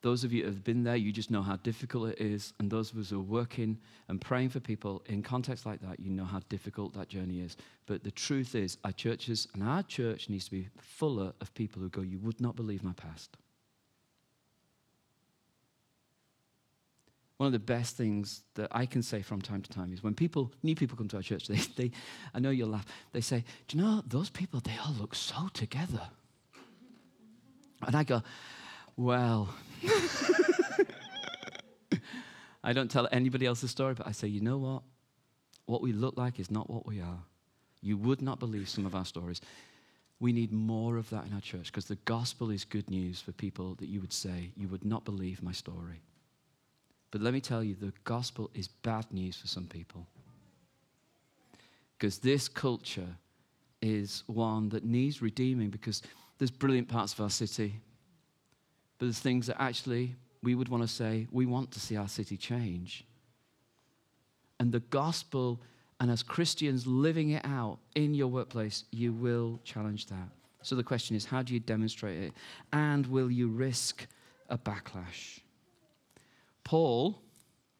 Those 0.00 0.22
of 0.22 0.32
you 0.32 0.42
who 0.42 0.50
have 0.50 0.62
been 0.62 0.84
there, 0.84 0.94
you 0.94 1.10
just 1.10 1.30
know 1.30 1.42
how 1.42 1.56
difficult 1.56 2.10
it 2.10 2.20
is. 2.20 2.52
And 2.60 2.70
those 2.70 2.92
of 2.92 2.98
us 2.98 3.10
who 3.10 3.18
are 3.18 3.22
working 3.22 3.78
and 4.08 4.20
praying 4.20 4.50
for 4.50 4.60
people 4.60 5.02
in 5.06 5.22
contexts 5.22 5.66
like 5.66 5.80
that, 5.80 5.98
you 5.98 6.10
know 6.10 6.24
how 6.24 6.40
difficult 6.48 6.94
that 6.94 7.08
journey 7.08 7.40
is. 7.40 7.56
But 7.86 8.04
the 8.04 8.12
truth 8.12 8.54
is, 8.54 8.78
our 8.84 8.92
churches 8.92 9.48
and 9.54 9.62
our 9.62 9.82
church 9.82 10.28
needs 10.28 10.44
to 10.44 10.52
be 10.52 10.68
fuller 10.78 11.32
of 11.40 11.52
people 11.54 11.82
who 11.82 11.88
go, 11.88 12.02
You 12.02 12.18
would 12.20 12.40
not 12.40 12.54
believe 12.54 12.84
my 12.84 12.92
past. 12.92 13.36
One 17.38 17.46
of 17.46 17.52
the 17.52 17.60
best 17.60 17.96
things 17.96 18.42
that 18.54 18.68
I 18.72 18.84
can 18.84 19.02
say 19.02 19.22
from 19.22 19.40
time 19.40 19.62
to 19.62 19.70
time 19.70 19.92
is 19.92 20.02
when 20.02 20.14
people, 20.14 20.52
new 20.64 20.74
people 20.74 20.96
come 20.96 21.08
to 21.08 21.16
our 21.16 21.22
church, 21.22 21.46
they, 21.48 21.58
they 21.76 21.90
I 22.34 22.38
know 22.38 22.50
you'll 22.50 22.68
laugh, 22.68 22.86
they 23.12 23.20
say, 23.20 23.44
Do 23.66 23.76
you 23.76 23.82
know, 23.82 24.02
those 24.06 24.30
people, 24.30 24.60
they 24.60 24.76
all 24.84 24.94
look 24.94 25.16
so 25.16 25.48
together. 25.52 26.02
And 27.86 27.94
I 27.94 28.02
go, 28.02 28.22
Well, 28.98 29.48
I 32.64 32.72
don't 32.72 32.90
tell 32.90 33.06
anybody 33.12 33.46
else 33.46 33.60
the 33.60 33.68
story, 33.68 33.94
but 33.94 34.08
I 34.08 34.10
say, 34.10 34.26
You 34.26 34.40
know 34.40 34.58
what? 34.58 34.82
What 35.66 35.82
we 35.82 35.92
look 35.92 36.16
like 36.18 36.40
is 36.40 36.50
not 36.50 36.68
what 36.68 36.84
we 36.84 37.00
are. 37.00 37.20
You 37.80 37.96
would 37.96 38.20
not 38.20 38.40
believe 38.40 38.68
some 38.68 38.86
of 38.86 38.96
our 38.96 39.04
stories. 39.04 39.40
We 40.18 40.32
need 40.32 40.52
more 40.52 40.96
of 40.96 41.08
that 41.10 41.26
in 41.26 41.32
our 41.32 41.40
church 41.40 41.66
because 41.66 41.84
the 41.84 41.94
gospel 42.06 42.50
is 42.50 42.64
good 42.64 42.90
news 42.90 43.20
for 43.20 43.30
people 43.30 43.76
that 43.76 43.88
you 43.88 44.00
would 44.00 44.12
say, 44.12 44.50
You 44.56 44.66
would 44.66 44.84
not 44.84 45.04
believe 45.04 45.44
my 45.44 45.52
story. 45.52 46.02
But 47.12 47.20
let 47.20 47.32
me 47.32 47.40
tell 47.40 47.62
you, 47.62 47.76
the 47.76 47.92
gospel 48.02 48.50
is 48.52 48.66
bad 48.66 49.06
news 49.12 49.36
for 49.36 49.46
some 49.46 49.66
people. 49.66 50.08
Because 51.96 52.18
this 52.18 52.48
culture 52.48 53.16
is 53.80 54.24
one 54.26 54.70
that 54.70 54.84
needs 54.84 55.22
redeeming 55.22 55.70
because 55.70 56.02
there's 56.38 56.50
brilliant 56.50 56.88
parts 56.88 57.12
of 57.12 57.20
our 57.20 57.30
city, 57.30 57.80
but 58.98 59.06
there's 59.06 59.20
things 59.20 59.46
that 59.46 59.60
actually 59.60 60.16
we 60.42 60.54
would 60.54 60.68
want 60.68 60.82
to 60.82 60.88
say, 60.88 61.26
we 61.30 61.46
want 61.46 61.70
to 61.72 61.80
see 61.80 61.96
our 61.96 62.08
city 62.08 62.36
change. 62.36 63.04
And 64.60 64.72
the 64.72 64.80
gospel, 64.80 65.60
and 66.00 66.10
as 66.10 66.22
Christians 66.22 66.86
living 66.86 67.30
it 67.30 67.44
out 67.44 67.78
in 67.94 68.14
your 68.14 68.28
workplace, 68.28 68.84
you 68.90 69.12
will 69.12 69.60
challenge 69.64 70.06
that. 70.06 70.28
So 70.62 70.74
the 70.74 70.82
question 70.82 71.16
is, 71.16 71.24
how 71.24 71.42
do 71.42 71.54
you 71.54 71.60
demonstrate 71.60 72.22
it? 72.22 72.32
And 72.72 73.06
will 73.06 73.30
you 73.30 73.48
risk 73.48 74.06
a 74.48 74.58
backlash? 74.58 75.40
Paul, 76.64 77.20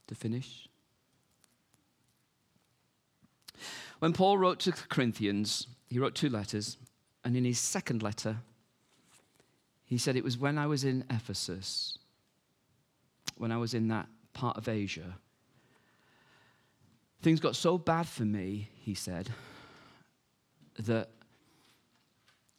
to 0.06 0.14
finish, 0.14 0.68
when 3.98 4.12
Paul 4.12 4.38
wrote 4.38 4.60
to 4.60 4.70
the 4.70 4.76
Corinthians, 4.88 5.66
he 5.88 5.98
wrote 5.98 6.14
two 6.14 6.28
letters, 6.28 6.76
and 7.24 7.36
in 7.36 7.44
his 7.44 7.58
second 7.58 8.02
letter, 8.02 8.36
he 9.88 9.96
said, 9.96 10.16
It 10.16 10.22
was 10.22 10.36
when 10.36 10.58
I 10.58 10.66
was 10.66 10.84
in 10.84 11.02
Ephesus, 11.08 11.98
when 13.38 13.50
I 13.50 13.56
was 13.56 13.72
in 13.72 13.88
that 13.88 14.06
part 14.34 14.58
of 14.58 14.68
Asia, 14.68 15.16
things 17.22 17.40
got 17.40 17.56
so 17.56 17.78
bad 17.78 18.06
for 18.06 18.24
me, 18.24 18.68
he 18.82 18.92
said, 18.92 19.30
that 20.78 21.08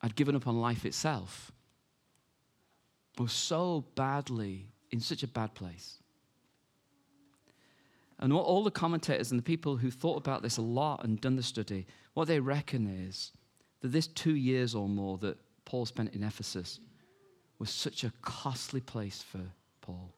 I'd 0.02 0.16
given 0.16 0.36
up 0.36 0.48
on 0.48 0.60
life 0.60 0.86
itself. 0.86 1.52
I 3.20 3.22
was 3.22 3.32
so 3.32 3.86
badly 3.94 4.66
in 4.90 5.00
such 5.00 5.22
a 5.22 5.28
bad 5.28 5.54
place. 5.54 6.00
And 8.18 8.34
what 8.34 8.46
all 8.46 8.64
the 8.64 8.72
commentators 8.72 9.30
and 9.30 9.38
the 9.38 9.44
people 9.44 9.78
who 9.78 9.92
thought 9.92 10.18
about 10.18 10.42
this 10.42 10.58
a 10.58 10.64
lot 10.64 11.04
and 11.04 11.22
done 11.22 11.36
the 11.36 11.44
study, 11.44 11.86
what 12.16 12.28
they 12.28 12.40
reckon 12.40 12.88
is 12.88 13.34
that 13.82 13.90
this 13.90 14.08
two 14.08 14.36
years 14.36 14.74
or 14.74 14.90
more 14.90 15.20
that 15.20 15.38
Paul 15.64 15.86
spent 15.86 16.16
in 16.16 16.24
Ephesus 16.24 16.80
was 17.60 17.70
such 17.70 18.04
a 18.04 18.14
costly 18.22 18.80
place 18.80 19.22
for 19.22 19.42
Paul. 19.82 20.14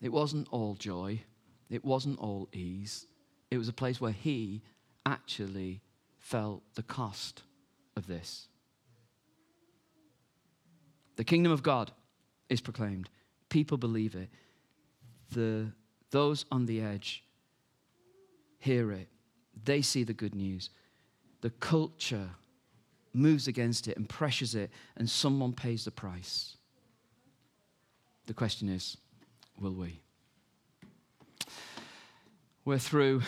It 0.00 0.10
wasn't 0.10 0.48
all 0.50 0.74
joy, 0.74 1.20
it 1.70 1.84
wasn't 1.84 2.18
all 2.18 2.48
ease. 2.52 3.06
It 3.50 3.58
was 3.58 3.68
a 3.68 3.72
place 3.72 4.00
where 4.00 4.12
he 4.12 4.62
actually 5.06 5.82
felt 6.18 6.62
the 6.74 6.82
cost 6.82 7.42
of 7.96 8.06
this. 8.06 8.48
The 11.16 11.24
kingdom 11.24 11.52
of 11.52 11.62
God 11.62 11.92
is 12.48 12.60
proclaimed, 12.60 13.08
people 13.48 13.76
believe 13.76 14.14
it. 14.14 14.30
The 15.32 15.72
those 16.10 16.44
on 16.50 16.66
the 16.66 16.80
edge 16.80 17.24
hear 18.58 18.92
it, 18.92 19.08
they 19.64 19.82
see 19.82 20.04
the 20.04 20.14
good 20.14 20.34
news. 20.34 20.70
The 21.40 21.50
culture 21.50 22.30
moves 23.14 23.48
against 23.48 23.88
it 23.88 23.96
and 23.96 24.08
pressures 24.08 24.54
it, 24.54 24.70
and 24.96 25.08
someone 25.08 25.52
pays 25.52 25.84
the 25.84 25.90
price. 25.90 26.56
The 28.26 28.34
question 28.34 28.68
is 28.68 28.96
will 29.60 29.74
we? 29.74 30.00
We're 32.64 32.78
through. 32.78 33.22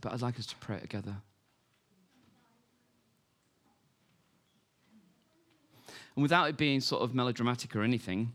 But 0.00 0.12
I'd 0.12 0.22
like 0.22 0.38
us 0.38 0.46
to 0.46 0.56
pray 0.56 0.80
together. 0.80 1.14
And 6.16 6.22
without 6.22 6.48
it 6.48 6.56
being 6.56 6.80
sort 6.80 7.02
of 7.02 7.14
melodramatic 7.14 7.74
or 7.74 7.82
anything, 7.82 8.32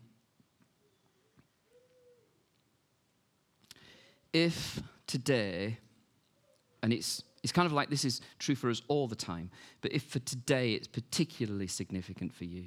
if 4.33 4.81
today, 5.05 5.77
and 6.81 6.93
it's, 6.93 7.23
it's 7.43 7.51
kind 7.51 7.65
of 7.65 7.73
like 7.73 7.89
this 7.89 8.05
is 8.05 8.21
true 8.39 8.55
for 8.55 8.69
us 8.69 8.81
all 8.87 9.07
the 9.07 9.15
time, 9.15 9.49
but 9.81 9.91
if 9.91 10.03
for 10.03 10.19
today 10.19 10.73
it's 10.73 10.87
particularly 10.87 11.67
significant 11.67 12.33
for 12.33 12.45
you, 12.45 12.65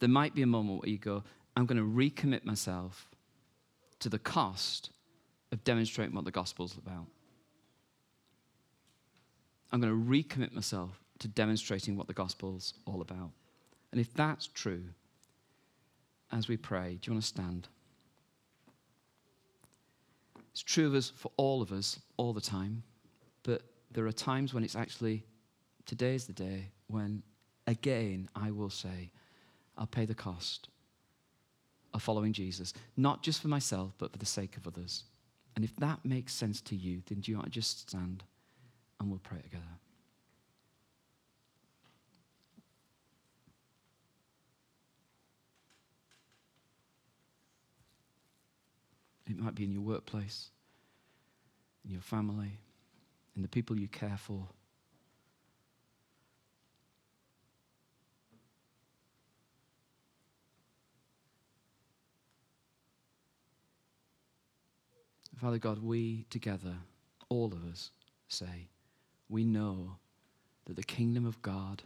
there 0.00 0.08
might 0.08 0.34
be 0.34 0.42
a 0.42 0.46
moment 0.46 0.82
where 0.82 0.90
you 0.90 0.98
go, 0.98 1.22
I'm 1.56 1.66
going 1.66 1.78
to 1.78 1.82
recommit 1.82 2.44
myself 2.44 3.08
to 4.00 4.08
the 4.08 4.18
cost 4.18 4.90
of 5.52 5.64
demonstrating 5.64 6.14
what 6.14 6.24
the 6.24 6.30
gospel's 6.30 6.76
about. 6.76 7.06
I'm 9.72 9.80
going 9.80 9.92
to 9.92 10.10
recommit 10.10 10.52
myself 10.52 11.00
to 11.18 11.28
demonstrating 11.28 11.96
what 11.96 12.06
the 12.06 12.12
gospel's 12.12 12.74
all 12.84 13.00
about. 13.00 13.30
And 13.90 14.00
if 14.00 14.12
that's 14.12 14.46
true, 14.48 14.84
as 16.30 16.48
we 16.48 16.56
pray, 16.56 16.98
do 17.00 17.08
you 17.08 17.12
want 17.14 17.22
to 17.22 17.28
stand? 17.28 17.68
It's 20.56 20.62
true 20.62 20.86
of 20.86 20.94
us 20.94 21.12
for 21.14 21.30
all 21.36 21.60
of 21.60 21.70
us 21.70 22.00
all 22.16 22.32
the 22.32 22.40
time, 22.40 22.82
but 23.42 23.60
there 23.90 24.06
are 24.06 24.10
times 24.10 24.54
when 24.54 24.64
it's 24.64 24.74
actually 24.74 25.22
today 25.84 26.14
is 26.14 26.24
the 26.26 26.32
day 26.32 26.70
when, 26.86 27.22
again, 27.66 28.30
I 28.34 28.52
will 28.52 28.70
say, 28.70 29.10
I'll 29.76 29.86
pay 29.86 30.06
the 30.06 30.14
cost 30.14 30.70
of 31.92 32.02
following 32.02 32.32
Jesus, 32.32 32.72
not 32.96 33.22
just 33.22 33.42
for 33.42 33.48
myself, 33.48 33.92
but 33.98 34.12
for 34.12 34.16
the 34.16 34.24
sake 34.24 34.56
of 34.56 34.66
others. 34.66 35.04
And 35.56 35.62
if 35.62 35.76
that 35.76 36.02
makes 36.06 36.32
sense 36.32 36.62
to 36.62 36.74
you, 36.74 37.02
then 37.04 37.20
do 37.20 37.30
you 37.30 37.36
want 37.36 37.48
to 37.48 37.52
just 37.52 37.90
stand 37.90 38.24
and 38.98 39.10
we'll 39.10 39.18
pray 39.18 39.42
together. 39.42 39.62
It 49.36 49.42
might 49.42 49.54
be 49.54 49.64
in 49.64 49.72
your 49.72 49.82
workplace, 49.82 50.48
in 51.84 51.90
your 51.90 52.00
family, 52.00 52.58
in 53.34 53.42
the 53.42 53.48
people 53.48 53.78
you 53.78 53.86
care 53.86 54.16
for. 54.16 54.48
Father 65.36 65.58
God, 65.58 65.82
we 65.82 66.24
together, 66.30 66.74
all 67.28 67.52
of 67.52 67.62
us, 67.70 67.90
say, 68.28 68.70
we 69.28 69.44
know 69.44 69.96
that 70.64 70.76
the 70.76 70.82
kingdom 70.82 71.26
of 71.26 71.42
God, 71.42 71.82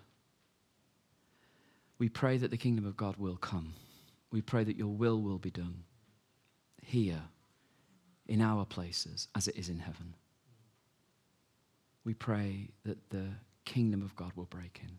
we 1.98 2.08
pray 2.08 2.36
that 2.36 2.52
the 2.52 2.56
kingdom 2.56 2.86
of 2.86 2.96
God 2.96 3.16
will 3.16 3.36
come. 3.36 3.74
We 4.30 4.40
pray 4.40 4.62
that 4.62 4.76
your 4.76 4.94
will 4.94 5.20
will 5.20 5.38
be 5.38 5.50
done 5.50 5.82
here, 6.80 7.22
in 8.30 8.40
our 8.40 8.64
places, 8.64 9.28
as 9.34 9.48
it 9.48 9.56
is 9.56 9.68
in 9.68 9.78
heaven. 9.78 10.14
We 12.04 12.14
pray 12.14 12.70
that 12.84 13.10
the 13.10 13.26
kingdom 13.64 14.02
of 14.02 14.14
God 14.14 14.32
will 14.36 14.46
break 14.46 14.80
in. 14.82 14.92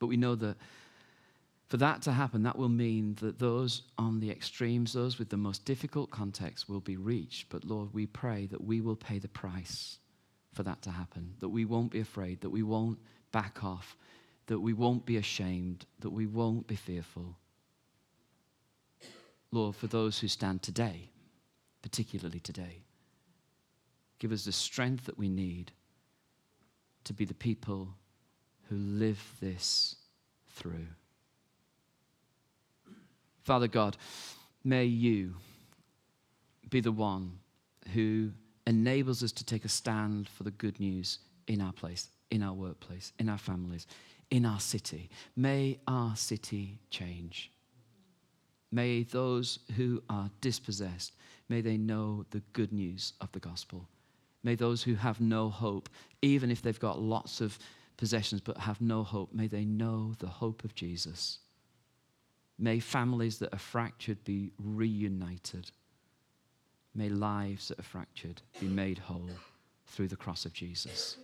But 0.00 0.08
we 0.08 0.16
know 0.16 0.34
that 0.34 0.56
for 1.68 1.76
that 1.78 2.02
to 2.02 2.12
happen, 2.12 2.42
that 2.42 2.58
will 2.58 2.68
mean 2.68 3.14
that 3.20 3.38
those 3.38 3.82
on 3.96 4.20
the 4.20 4.30
extremes, 4.30 4.92
those 4.92 5.18
with 5.18 5.30
the 5.30 5.36
most 5.36 5.64
difficult 5.64 6.10
context, 6.10 6.68
will 6.68 6.80
be 6.80 6.96
reached. 6.96 7.48
But 7.48 7.64
Lord, 7.64 7.94
we 7.94 8.06
pray 8.06 8.46
that 8.46 8.62
we 8.62 8.80
will 8.80 8.96
pay 8.96 9.18
the 9.20 9.28
price 9.28 9.98
for 10.52 10.64
that 10.64 10.82
to 10.82 10.90
happen, 10.90 11.34
that 11.38 11.48
we 11.48 11.64
won't 11.64 11.92
be 11.92 12.00
afraid, 12.00 12.40
that 12.40 12.50
we 12.50 12.62
won't 12.62 12.98
back 13.30 13.64
off, 13.64 13.96
that 14.48 14.58
we 14.58 14.72
won't 14.72 15.06
be 15.06 15.16
ashamed, 15.16 15.86
that 16.00 16.10
we 16.10 16.26
won't 16.26 16.66
be 16.66 16.76
fearful. 16.76 17.36
Lord, 19.52 19.76
for 19.76 19.86
those 19.86 20.18
who 20.18 20.28
stand 20.28 20.62
today, 20.62 21.08
particularly 21.82 22.40
today, 22.40 22.82
give 24.18 24.32
us 24.32 24.44
the 24.44 24.52
strength 24.52 25.04
that 25.06 25.18
we 25.18 25.28
need 25.28 25.72
to 27.04 27.12
be 27.12 27.24
the 27.24 27.34
people 27.34 27.88
who 28.68 28.76
live 28.76 29.20
this 29.40 29.96
through. 30.50 30.86
Father 33.42 33.68
God, 33.68 33.96
may 34.64 34.84
you 34.84 35.34
be 36.70 36.80
the 36.80 36.92
one 36.92 37.38
who 37.92 38.30
enables 38.66 39.22
us 39.22 39.32
to 39.32 39.44
take 39.44 39.64
a 39.64 39.68
stand 39.68 40.28
for 40.28 40.44
the 40.44 40.50
good 40.52 40.78
news 40.78 41.18
in 41.48 41.60
our 41.60 41.72
place, 41.72 42.08
in 42.30 42.42
our 42.42 42.54
workplace, 42.54 43.12
in 43.18 43.28
our 43.28 43.38
families, 43.38 43.86
in 44.30 44.46
our 44.46 44.60
city. 44.60 45.10
May 45.36 45.78
our 45.88 46.14
city 46.14 46.78
change. 46.90 47.50
May 48.70 49.02
those 49.02 49.58
who 49.76 50.02
are 50.08 50.30
dispossessed, 50.40 51.12
may 51.52 51.60
they 51.60 51.76
know 51.76 52.24
the 52.30 52.42
good 52.54 52.72
news 52.72 53.12
of 53.20 53.30
the 53.32 53.38
gospel. 53.38 53.86
May 54.42 54.54
those 54.54 54.82
who 54.82 54.94
have 54.94 55.20
no 55.20 55.50
hope, 55.50 55.90
even 56.22 56.50
if 56.50 56.62
they've 56.62 56.80
got 56.80 56.98
lots 56.98 57.42
of 57.42 57.58
possessions 57.98 58.40
but 58.40 58.56
have 58.56 58.80
no 58.80 59.02
hope, 59.02 59.34
may 59.34 59.48
they 59.48 59.66
know 59.66 60.14
the 60.18 60.28
hope 60.28 60.64
of 60.64 60.74
Jesus. 60.74 61.40
May 62.58 62.80
families 62.80 63.36
that 63.40 63.52
are 63.52 63.58
fractured 63.58 64.24
be 64.24 64.52
reunited. 64.58 65.70
May 66.94 67.10
lives 67.10 67.68
that 67.68 67.78
are 67.78 67.90
fractured 67.96 68.40
be 68.58 68.66
made 68.66 68.96
whole 68.96 69.28
through 69.86 70.08
the 70.08 70.16
cross 70.16 70.46
of 70.46 70.54
Jesus. 70.54 71.18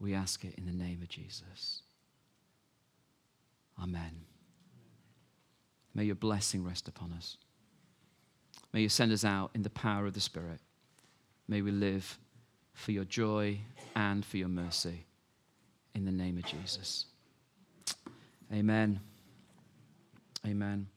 We 0.00 0.14
ask 0.14 0.42
it 0.46 0.54
in 0.56 0.64
the 0.64 0.72
name 0.72 1.02
of 1.02 1.08
Jesus. 1.08 1.82
Amen. 3.78 4.22
May 5.94 6.04
your 6.04 6.14
blessing 6.14 6.64
rest 6.64 6.88
upon 6.88 7.12
us. 7.12 7.36
May 8.74 8.80
you 8.80 8.88
send 8.88 9.12
us 9.12 9.24
out 9.24 9.52
in 9.54 9.62
the 9.62 9.70
power 9.70 10.04
of 10.04 10.14
the 10.14 10.20
Spirit. 10.20 10.58
May 11.46 11.62
we 11.62 11.70
live 11.70 12.18
for 12.72 12.90
your 12.90 13.04
joy 13.04 13.60
and 13.94 14.24
for 14.24 14.36
your 14.36 14.48
mercy. 14.48 15.06
In 15.94 16.04
the 16.04 16.10
name 16.10 16.38
of 16.38 16.44
Jesus. 16.44 17.06
Amen. 18.52 18.98
Amen. 20.44 20.88